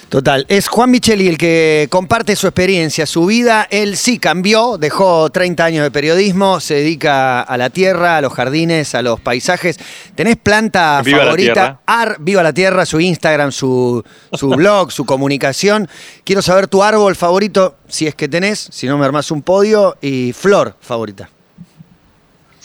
Total. 0.08 0.46
Es 0.48 0.68
Juan 0.68 0.90
Micheli 0.90 1.28
el 1.28 1.36
que 1.36 1.86
comparte 1.90 2.34
su 2.34 2.46
experiencia, 2.46 3.04
su 3.04 3.26
vida. 3.26 3.66
Él 3.70 3.96
sí 3.98 4.18
cambió, 4.18 4.78
dejó 4.78 5.28
30 5.28 5.64
años 5.64 5.84
de 5.84 5.90
periodismo, 5.90 6.60
se 6.60 6.74
dedica 6.74 7.42
a 7.42 7.56
la 7.58 7.68
tierra, 7.68 8.16
a 8.16 8.20
los 8.22 8.32
jardines, 8.32 8.94
a 8.94 9.02
los 9.02 9.20
paisajes. 9.20 9.78
¿Tenés 10.14 10.36
planta 10.36 11.02
Viva 11.04 11.24
favorita? 11.24 11.80
Ar, 11.84 12.16
Viva 12.20 12.42
la 12.42 12.54
Tierra, 12.54 12.86
su 12.86 13.00
Instagram, 13.00 13.52
su, 13.52 14.02
su 14.32 14.48
blog, 14.48 14.92
su 14.92 15.04
comunicación. 15.04 15.88
Quiero 16.24 16.40
saber 16.40 16.68
tu 16.68 16.82
árbol 16.82 17.14
favorito, 17.14 17.76
si 17.86 18.06
es 18.06 18.14
que 18.14 18.28
tenés, 18.28 18.68
si 18.72 18.86
no 18.86 18.96
me 18.96 19.04
armás 19.04 19.30
un 19.30 19.42
podio, 19.42 19.96
y 20.00 20.32
flor 20.32 20.74
favorita. 20.80 21.28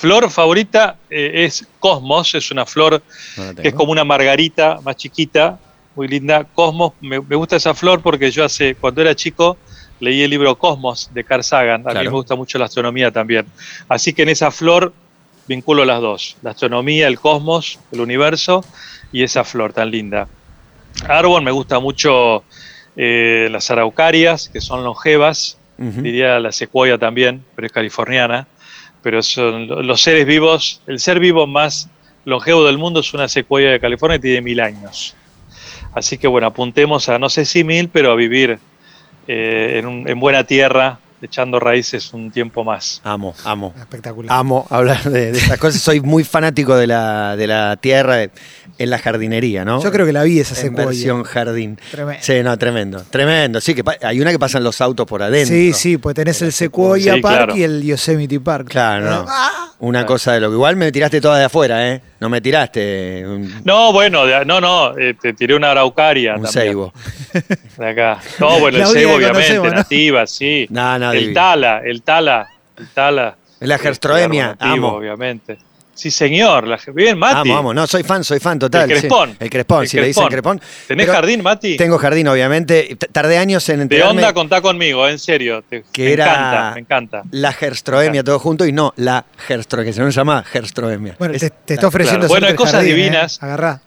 Flor 0.04 0.30
favorita 0.30 0.98
eh, 1.10 1.46
es 1.46 1.66
Cosmos, 1.80 2.36
es 2.36 2.52
una 2.52 2.66
flor 2.66 3.02
No 3.38 3.56
que 3.56 3.70
es 3.70 3.74
como 3.74 3.94
una 3.94 4.04
margarita 4.04 4.82
más 4.84 4.98
chiquita, 4.98 5.58
muy 5.96 6.10
linda. 6.10 6.44
Cosmos, 6.44 6.96
me, 7.00 7.22
me 7.22 7.38
gusta 7.38 7.56
esa 7.56 7.74
flor 7.74 8.02
porque 8.02 8.30
yo 8.30 8.44
hace, 8.44 8.76
cuando 8.76 9.00
era 9.00 9.16
chico, 9.16 9.58
leí 10.02 10.22
el 10.22 10.30
libro 10.32 10.58
Cosmos 10.58 11.08
de 11.13 11.24
Carl 11.24 11.42
Sagan. 11.42 11.84
A 11.84 11.86
mí 11.86 11.92
Claro. 11.92 12.12
me 12.12 12.18
gusta 12.18 12.36
mucho 12.36 12.58
la 12.60 12.66
astronomía 12.66 13.12
también. 13.12 13.50
Así 13.88 14.12
que 14.13 14.24
en 14.24 14.30
esa 14.30 14.52
flor 14.52 14.94
vinculo 15.48 15.86
las 15.86 16.02
dos, 16.02 16.36
la 16.42 16.52
astronomía, 16.52 17.08
el 17.08 17.18
cosmos, 17.18 17.80
el 17.89 18.02
universo 18.02 18.68
y 19.10 19.24
esa 19.24 19.46
flor 19.46 19.72
tan 19.72 19.89
linda. 19.89 20.28
Árbol 21.08 21.44
me 21.44 21.52
gusta 21.52 21.80
mucho 21.80 22.44
eh, 22.98 23.48
las 23.50 23.72
araucarias, 23.72 24.50
que 24.52 24.60
son 24.60 24.84
longevas, 24.84 25.60
Ujú. 25.78 26.02
diría 26.02 26.42
la 26.42 26.52
secuoya 26.52 26.98
también, 26.98 27.46
pero 27.56 27.68
es 27.68 27.72
californiana. 27.72 28.50
Pero 29.04 29.22
son 29.22 29.68
lo- 29.68 29.84
los 29.84 30.02
seres 30.02 30.26
vivos, 30.26 30.82
el 30.88 31.00
ser 31.00 31.20
vivo 31.20 31.46
más 31.46 31.89
longevo 32.26 32.63
del 32.66 32.78
mundo 32.78 33.02
es 33.02 33.13
una 33.13 33.28
secuoya 33.28 33.70
de 33.72 33.80
California 33.80 34.18
que 34.18 34.22
tiene 34.24 34.42
mil 34.42 34.60
años. 34.62 35.13
Así 35.94 36.18
que 36.18 36.28
bueno, 36.28 36.48
apuntemos 36.48 37.10
a 37.10 37.20
no 37.20 37.30
sé 37.30 37.46
si 37.46 37.63
mil, 37.63 37.89
pero 37.89 38.12
a 38.12 38.16
vivir 38.16 38.58
eh, 39.28 39.76
en, 39.80 39.86
un- 39.86 40.08
en 40.10 40.20
buena 40.20 40.44
tierra, 40.46 41.00
echando 41.22 41.60
raíces 41.60 42.13
un 42.13 42.32
tiempo 42.32 42.63
más. 42.63 43.00
Amo, 43.04 43.34
amo. 43.46 43.74
Espectacular. 43.78 44.36
Amo 44.38 44.66
hablar 44.70 45.04
de, 45.04 45.32
de 45.32 45.38
estas 45.38 45.58
cosas. 45.60 45.82
Soy 45.82 46.02
muy 46.02 46.24
fanático 46.24 46.76
de 46.76 46.88
la, 46.88 47.36
de 47.38 47.48
la 47.48 47.78
tierra 47.78 48.16
de- 48.18 48.32
en 48.78 48.90
la 48.90 48.98
jardinería, 48.98 49.64
¿no? 49.66 49.82
Yo 49.84 49.92
creo 49.92 50.06
que 50.06 50.14
la 50.14 50.24
vi 50.24 50.40
esa 50.40 50.56
en 50.56 50.62
secuoya. 50.62 50.86
versión 50.88 51.24
jardín. 51.24 51.80
Tremendo. 51.92 52.24
Sí, 52.24 52.42
no, 52.44 52.58
tremendo. 52.58 53.04
Tremendo. 53.10 53.62
Sí, 53.62 53.76
que 53.76 53.84
hay 54.02 54.20
una 54.20 54.32
que 54.32 54.40
pasan 54.40 54.64
los 54.64 54.82
autos 54.82 55.06
por 55.06 55.22
adentro. 55.22 55.56
Sí, 55.56 55.74
sí, 55.74 55.98
pues 55.98 56.16
tenés 56.16 56.42
el 56.42 56.52
Sequoia 56.52 57.16
Sí, 57.16 57.22
Park 57.22 57.36
claro. 57.36 57.56
y 57.58 57.64
el 57.64 57.84
Yosemite 57.84 58.40
Park. 58.40 58.68
Claro, 58.70 59.06
no. 59.10 59.26
Ah, 59.28 59.60
Una 59.80 60.00
Claro. 60.00 60.08
cosa 60.14 60.34
de 60.34 60.40
lo 60.40 60.50
que 60.50 60.54
igual 60.56 60.76
me 60.78 60.92
tiraste 60.92 61.20
toda 61.20 61.38
de 61.40 61.46
afuera, 61.46 61.90
¿eh? 61.92 62.02
No 62.22 62.30
me 62.30 62.40
tiraste 62.40 63.24
un, 63.28 63.62
No, 63.66 63.92
bueno, 63.92 64.26
de- 64.26 64.46
no, 64.46 64.62
no, 64.62 64.98
eh, 64.98 65.14
te 65.22 65.34
tiré 65.34 65.56
una 65.56 65.72
araucaria 65.72 66.36
un 66.36 66.44
también. 66.44 66.64
ceibo. 66.64 66.94
De 67.78 67.90
acá. 67.90 68.20
No, 68.40 68.60
bueno, 68.60 68.78
La 68.78 68.86
el 68.86 68.92
ceibo, 68.92 69.16
obviamente, 69.16 69.60
nativa, 69.70 70.26
sí. 70.26 70.68
No, 70.70 70.98
no, 71.00 71.12
el 71.12 71.20
divino. 71.20 71.34
tala, 71.42 71.80
el 71.84 72.02
tala, 72.02 72.48
el 72.78 72.88
tala. 72.90 73.36
La 73.60 73.78
gerstroemia, 73.78 74.56
amo. 74.60 74.90
Obviamente. 74.94 75.58
Sí, 75.96 76.10
señor. 76.10 76.68
La, 76.68 76.80
bien, 76.94 77.18
Mati. 77.20 77.50
Amo, 77.52 77.58
amo. 77.58 77.74
No, 77.74 77.86
soy 77.86 78.04
fan, 78.04 78.24
soy 78.24 78.40
fan 78.40 78.58
total. 78.58 78.90
El 78.90 78.98
sí. 78.98 79.02
crespón. 79.02 79.36
El 79.40 79.50
crespón, 79.50 79.82
El 79.84 79.88
si 79.90 79.98
le 80.00 80.08
dicen 80.08 80.28
crespón. 80.28 80.58
crespón. 80.58 80.86
¿Tenés 80.88 81.06
Pero 81.06 81.16
jardín, 81.16 81.44
Mati? 81.44 81.78
Tengo 81.78 81.98
jardín, 82.00 82.28
obviamente. 82.28 82.96
T- 82.98 83.08
Tardé 83.08 83.38
años 83.38 83.68
en 83.70 83.78
de 83.78 83.84
enterarme 83.84 84.10
onda 84.22 84.34
contá 84.34 84.60
conmigo, 84.62 85.08
en 85.08 85.20
serio. 85.20 85.64
Te- 85.70 85.84
Que 85.92 86.06
me 86.06 86.12
era- 86.14 86.26
encanta, 86.26 86.72
me 86.74 86.80
encanta. 86.82 87.24
la 87.32 87.54
gerstroemia 87.54 88.24
todo 88.24 88.40
junto 88.40 88.66
y 88.66 88.72
no 88.72 88.94
la 88.98 89.26
gerstroemia, 89.48 89.92
que 89.92 89.94
se 89.94 90.02
nos 90.02 90.16
llama 90.16 90.44
gerstroemia. 90.44 91.16
Bueno, 91.20 91.36
Es- 91.36 91.42
te, 91.42 91.50
te 91.52 91.74
está 91.76 91.88
ofreciendo 91.88 92.22
claro. 92.28 92.34
Bueno, 92.34 92.48
hay 92.48 92.56
cosas 92.56 92.74
jardín, 92.76 92.92
¿eh? 92.92 92.96
divinas. 92.96 93.44
Agarrá. 93.44 93.82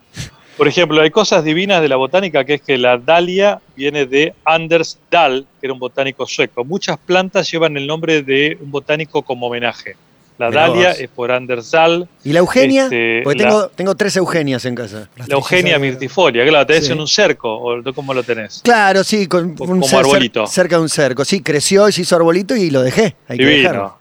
Por 0.57 0.69
ejemplo, 0.69 1.03
hay 1.03 1.11
cosas 1.11 1.45
divinas 1.45 1.83
de 1.83 1.89
la 1.89 1.97
botánica, 1.97 2.45
que 2.45 2.55
es 2.55 2.63
que 2.63 2.79
la 2.79 2.97
dalia 2.97 3.61
viene 3.77 4.07
de 4.07 4.33
Anders 4.45 4.99
Dahl, 5.11 5.45
que 5.61 5.67
era 5.67 5.75
un 5.75 5.79
botánico 5.79 6.25
sueco. 6.27 6.65
Muchas 6.65 6.97
plantas 6.97 7.51
llevan 7.51 7.77
el 7.77 7.87
nombre 7.87 8.23
de 8.23 8.57
un 8.63 8.71
botánico 8.71 9.21
como 9.23 9.49
homenaje. 9.49 9.97
La 10.39 10.51
Mirá 10.51 10.69
dalia 10.69 10.89
vos. 10.91 10.99
es 11.01 11.09
por 11.09 11.33
Anders 11.33 11.71
Dahl, 11.71 12.07
¿Y 12.23 12.33
la 12.33 12.41
Eugenia? 12.41 12.85
Este, 12.85 13.23
Porque 13.25 13.43
la- 13.43 13.69
tengo, 13.75 13.95
tres 13.95 14.17
Eugenias 14.17 14.65
en 14.67 14.75
casa. 14.75 15.09
La 15.17 15.35
Eugenia 15.35 15.79
mirtifolia, 15.79 16.45
la 16.51 16.67
tenés 16.67 16.87
Sí. 16.87 16.93
en 16.93 17.01
un 17.01 17.09
cerco, 17.09 17.55
o 17.55 17.83
cómo 17.95 18.13
lo 18.13 18.23
tenés. 18.23 18.61
Claro, 18.63 19.03
sí, 19.03 19.27
con 19.29 19.55
Como 19.55 19.73
un 19.73 19.83
cer- 19.83 19.99
arbolito. 20.01 20.47
cerca 20.47 20.77
de 20.77 20.83
un 20.83 20.89
cerco. 20.91 21.25
Sí, 21.25 21.41
creció 21.41 21.89
y 21.89 21.93
se 21.93 22.03
hizo 22.03 22.17
arbolito 22.17 22.55
y 22.55 22.69
lo 22.71 22.83
dejé. 22.83 23.17
Hay 23.29 23.39
que 23.39 23.45
dejarlo. 23.47 23.97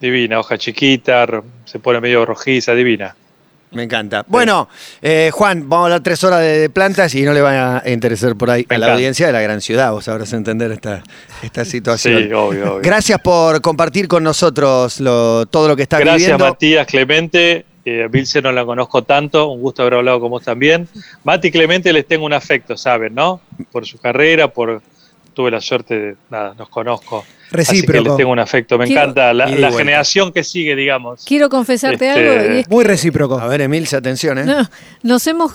Divino. 0.00 0.18
Divina, 0.18 0.38
hoja 0.40 0.58
chiquita, 0.58 1.26
se 1.64 1.78
pone 1.78 2.00
medio 2.00 2.24
rojiza, 2.26 2.74
divina. 2.74 3.16
Me 3.70 3.82
encanta. 3.82 4.24
Bueno, 4.28 4.68
eh, 5.02 5.30
Juan, 5.32 5.68
vamos 5.68 5.84
a 5.84 5.86
hablar 5.86 6.02
tres 6.02 6.24
horas 6.24 6.40
de, 6.40 6.58
de 6.60 6.70
plantas 6.70 7.14
y 7.14 7.22
no 7.22 7.32
le 7.32 7.40
va 7.42 7.78
a 7.78 7.88
interesar 7.90 8.34
por 8.36 8.50
ahí 8.50 8.64
Me 8.68 8.76
a 8.76 8.78
la 8.78 8.92
audiencia 8.94 9.26
de 9.26 9.32
la 9.32 9.40
gran 9.42 9.60
ciudad. 9.60 9.92
Vos 9.92 10.04
sabrás 10.06 10.32
entender 10.32 10.72
esta, 10.72 11.02
esta 11.42 11.64
situación. 11.64 12.18
Sí, 12.24 12.32
obvio, 12.32 12.74
obvio. 12.74 12.80
Gracias 12.82 13.20
por 13.20 13.60
compartir 13.60 14.08
con 14.08 14.24
nosotros 14.24 15.00
lo- 15.00 15.46
todo 15.46 15.68
lo 15.68 15.76
que 15.76 15.82
estás 15.82 16.00
Gracias, 16.00 16.20
viviendo. 16.22 16.44
Matías 16.46 16.86
Clemente. 16.86 17.64
Eh, 17.84 18.06
Vilce 18.10 18.42
no 18.42 18.52
la 18.52 18.66
conozco 18.66 19.02
tanto, 19.02 19.48
un 19.48 19.62
gusto 19.62 19.80
haber 19.82 19.94
hablado 19.94 20.20
con 20.20 20.30
vos 20.30 20.42
también. 20.44 20.86
Mati 21.24 21.50
Clemente 21.50 21.90
les 21.92 22.06
tengo 22.06 22.26
un 22.26 22.34
afecto, 22.34 22.76
¿saben, 22.76 23.14
no? 23.14 23.40
Por 23.72 23.86
su 23.86 23.96
carrera, 23.98 24.48
por 24.48 24.82
tuve 25.38 25.52
la 25.52 25.60
suerte 25.60 25.96
de, 25.96 26.16
nada, 26.30 26.52
los 26.58 26.68
conozco. 26.68 27.18
Así 27.18 27.46
que 27.52 27.56
les 27.58 27.68
Recíproco. 27.68 28.16
tengo 28.16 28.32
un 28.32 28.40
afecto. 28.40 28.76
Me 28.76 28.86
Quiero- 28.86 29.02
encanta 29.02 29.32
la, 29.32 29.46
generación 29.70 30.32
que 30.32 30.42
sigue, 30.42 30.74
digamos. 30.74 31.24
Quiero 31.24 31.48
confesarte 31.48 32.08
Este- 32.08 32.28
algo 32.28 32.54
y 32.54 32.58
es 32.58 32.68
Muy 32.68 32.82
recíproco. 32.84 33.38
A 33.38 33.46
ver, 33.46 33.60
Emilce, 33.60 33.94
atención, 33.94 34.38
¿eh? 34.38 34.44
No, 34.44 34.68
nos 35.04 35.24
hemos 35.28 35.52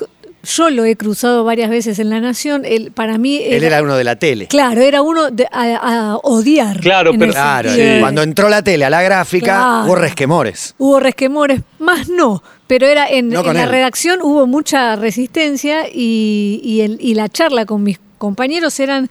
yo 0.55 0.69
lo 0.69 0.83
he 0.85 0.95
cruzado 0.95 1.43
varias 1.43 1.69
veces 1.69 1.99
en 1.99 2.09
La 2.09 2.21
Nación. 2.21 2.63
Él, 2.65 2.91
para 2.93 3.17
mí. 3.17 3.41
Él 3.43 3.63
era 3.65 3.81
uno 3.83 3.95
de 3.97 4.03
la 4.05 4.15
tele. 4.17 4.47
Claro, 4.47 4.79
era 4.81 5.01
uno 5.01 5.29
de- 5.31 5.47
a, 5.51 5.75
a 6.13 6.15
odiar. 6.17 6.79
Claro, 6.79 7.11
pero- 7.19 7.33
Claro, 7.33 7.69
cuando 7.99 8.21
entró 8.23 8.47
la 8.47 8.61
tele 8.63 8.85
a 8.85 8.89
la 8.89 9.01
gráfica, 9.01 9.45
Claro. 9.45 9.85
hubo 9.85 9.95
resquemores. 9.95 10.75
Hubo 10.77 10.99
resquemores, 11.01 11.59
más 11.79 12.07
no, 12.07 12.41
pero 12.67 12.87
era 12.87 13.09
en, 13.09 13.27
No 13.29 13.39
en 13.41 13.45
con 13.47 13.55
la 13.55 13.65
redacción 13.65 14.19
hubo 14.21 14.47
mucha 14.47 14.95
resistencia 14.95 15.87
y, 15.93 16.61
y, 16.63 16.79
el- 16.81 16.97
y 17.01 17.15
la 17.15 17.27
charla 17.27 17.65
con 17.65 17.83
mis 17.83 17.99
compañeros 18.17 18.79
eran, 18.79 19.09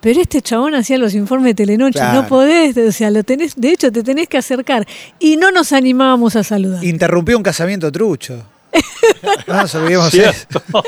pero 0.00 0.20
este 0.20 0.40
chabón 0.42 0.74
hacía 0.74 0.98
los 0.98 1.14
informes 1.14 1.46
de 1.50 1.54
Telenoche, 1.54 1.98
Claro. 1.98 2.22
no 2.22 2.28
podés, 2.28 2.76
o 2.76 2.92
sea, 2.92 3.10
lo 3.10 3.22
tenés, 3.24 3.54
de 3.56 3.70
hecho 3.70 3.90
te 3.92 4.02
tenés 4.02 4.28
que 4.28 4.38
acercar. 4.38 4.86
Y 5.18 5.36
no 5.36 5.50
nos 5.52 5.72
animábamos 5.72 6.36
a 6.36 6.42
saludar. 6.44 6.82
Interrumpió 6.84 7.36
un 7.36 7.42
casamiento 7.42 7.90
trucho. 7.92 8.42
No 9.48 9.54
nos 9.62 9.74
olvidemos. 9.74 10.10
Cierto. 10.10 10.62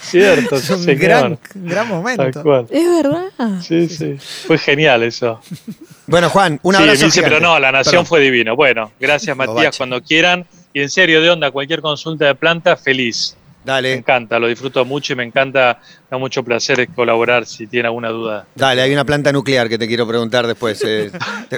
Cierto, 0.00 0.56
Es 0.56 0.70
un 0.70 0.78
señor. 0.84 0.98
gran, 1.00 1.38
gran 1.54 1.88
Tal 1.88 1.96
momento. 1.96 2.42
cual. 2.42 2.66
Es 2.70 2.86
verdad. 3.02 3.24
Sí, 3.60 3.88
sí. 3.88 4.16
Fue 4.46 4.56
genial 4.56 5.02
eso. 5.02 5.40
Bueno, 6.06 6.30
Juan, 6.30 6.60
un 6.62 6.74
sí, 6.74 6.82
abrazo. 6.82 7.00
me 7.00 7.04
dice, 7.06 7.22
pero 7.22 7.40
no, 7.40 7.58
la 7.58 7.72
nación 7.72 7.92
Perdón. 7.92 8.06
fue 8.06 8.20
divino. 8.20 8.54
Bueno, 8.56 8.92
gracias 9.00 9.36
Matías, 9.36 9.76
cuando 9.76 10.00
quieran. 10.02 10.46
Y 10.72 10.80
en 10.80 10.90
serio, 10.90 11.20
de 11.20 11.30
onda, 11.30 11.50
cualquier 11.50 11.80
consulta 11.82 12.26
de 12.26 12.34
planta, 12.34 12.76
feliz. 12.76 13.36
Me 13.66 13.92
encanta, 13.94 14.38
lo 14.38 14.46
disfruto 14.46 14.84
mucho 14.84 15.12
y 15.12 15.16
me 15.16 15.24
encanta, 15.24 15.78
me 15.82 16.06
da 16.12 16.18
mucho 16.18 16.42
placer 16.44 16.88
colaborar 16.94 17.44
si 17.46 17.66
tiene 17.66 17.88
alguna 17.88 18.08
duda. 18.10 18.46
dale, 18.54 18.82
hay 18.82 18.92
una 18.92 19.04
planta 19.04 19.32
nuclear 19.32 19.68
que 19.68 19.78
te 19.78 19.86
quiero 19.88 20.06
preguntar 20.06 20.46
después. 20.46 20.82
eh. 20.84 21.10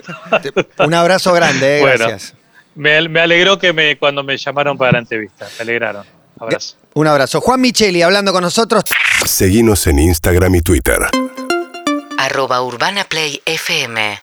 Te- 0.43 0.53
te- 0.53 0.83
un 0.85 0.95
abrazo 0.95 1.33
grande, 1.33 1.79
eh, 1.79 1.81
Bueno. 1.81 2.07
gracias. 2.09 2.35
Me, 2.75 3.09
me 3.09 3.21
alegró 3.21 3.59
que 3.59 3.73
me 3.73 3.97
cuando 3.99 4.23
me 4.23 4.37
llamaron 4.37 4.77
para 4.79 4.93
la 4.93 4.99
entrevista. 4.99 5.47
Me 5.59 5.63
alegraron. 5.63 6.05
Abrazo. 6.41 6.77
Un 6.95 7.07
abrazo. 7.09 7.41
Juan 7.41 7.61
Micheli 7.61 8.03
hablando 8.03 8.33
con 8.33 8.43
nosotros. 8.43 8.85
Seguinos 9.27 9.87
en 9.89 9.99
Instagram 9.99 10.55
y 10.55 10.61
Twitter. 10.63 10.99
arroba 12.19 12.63
Urbana 12.63 13.05
Play 13.05 13.41
FM 13.45 14.21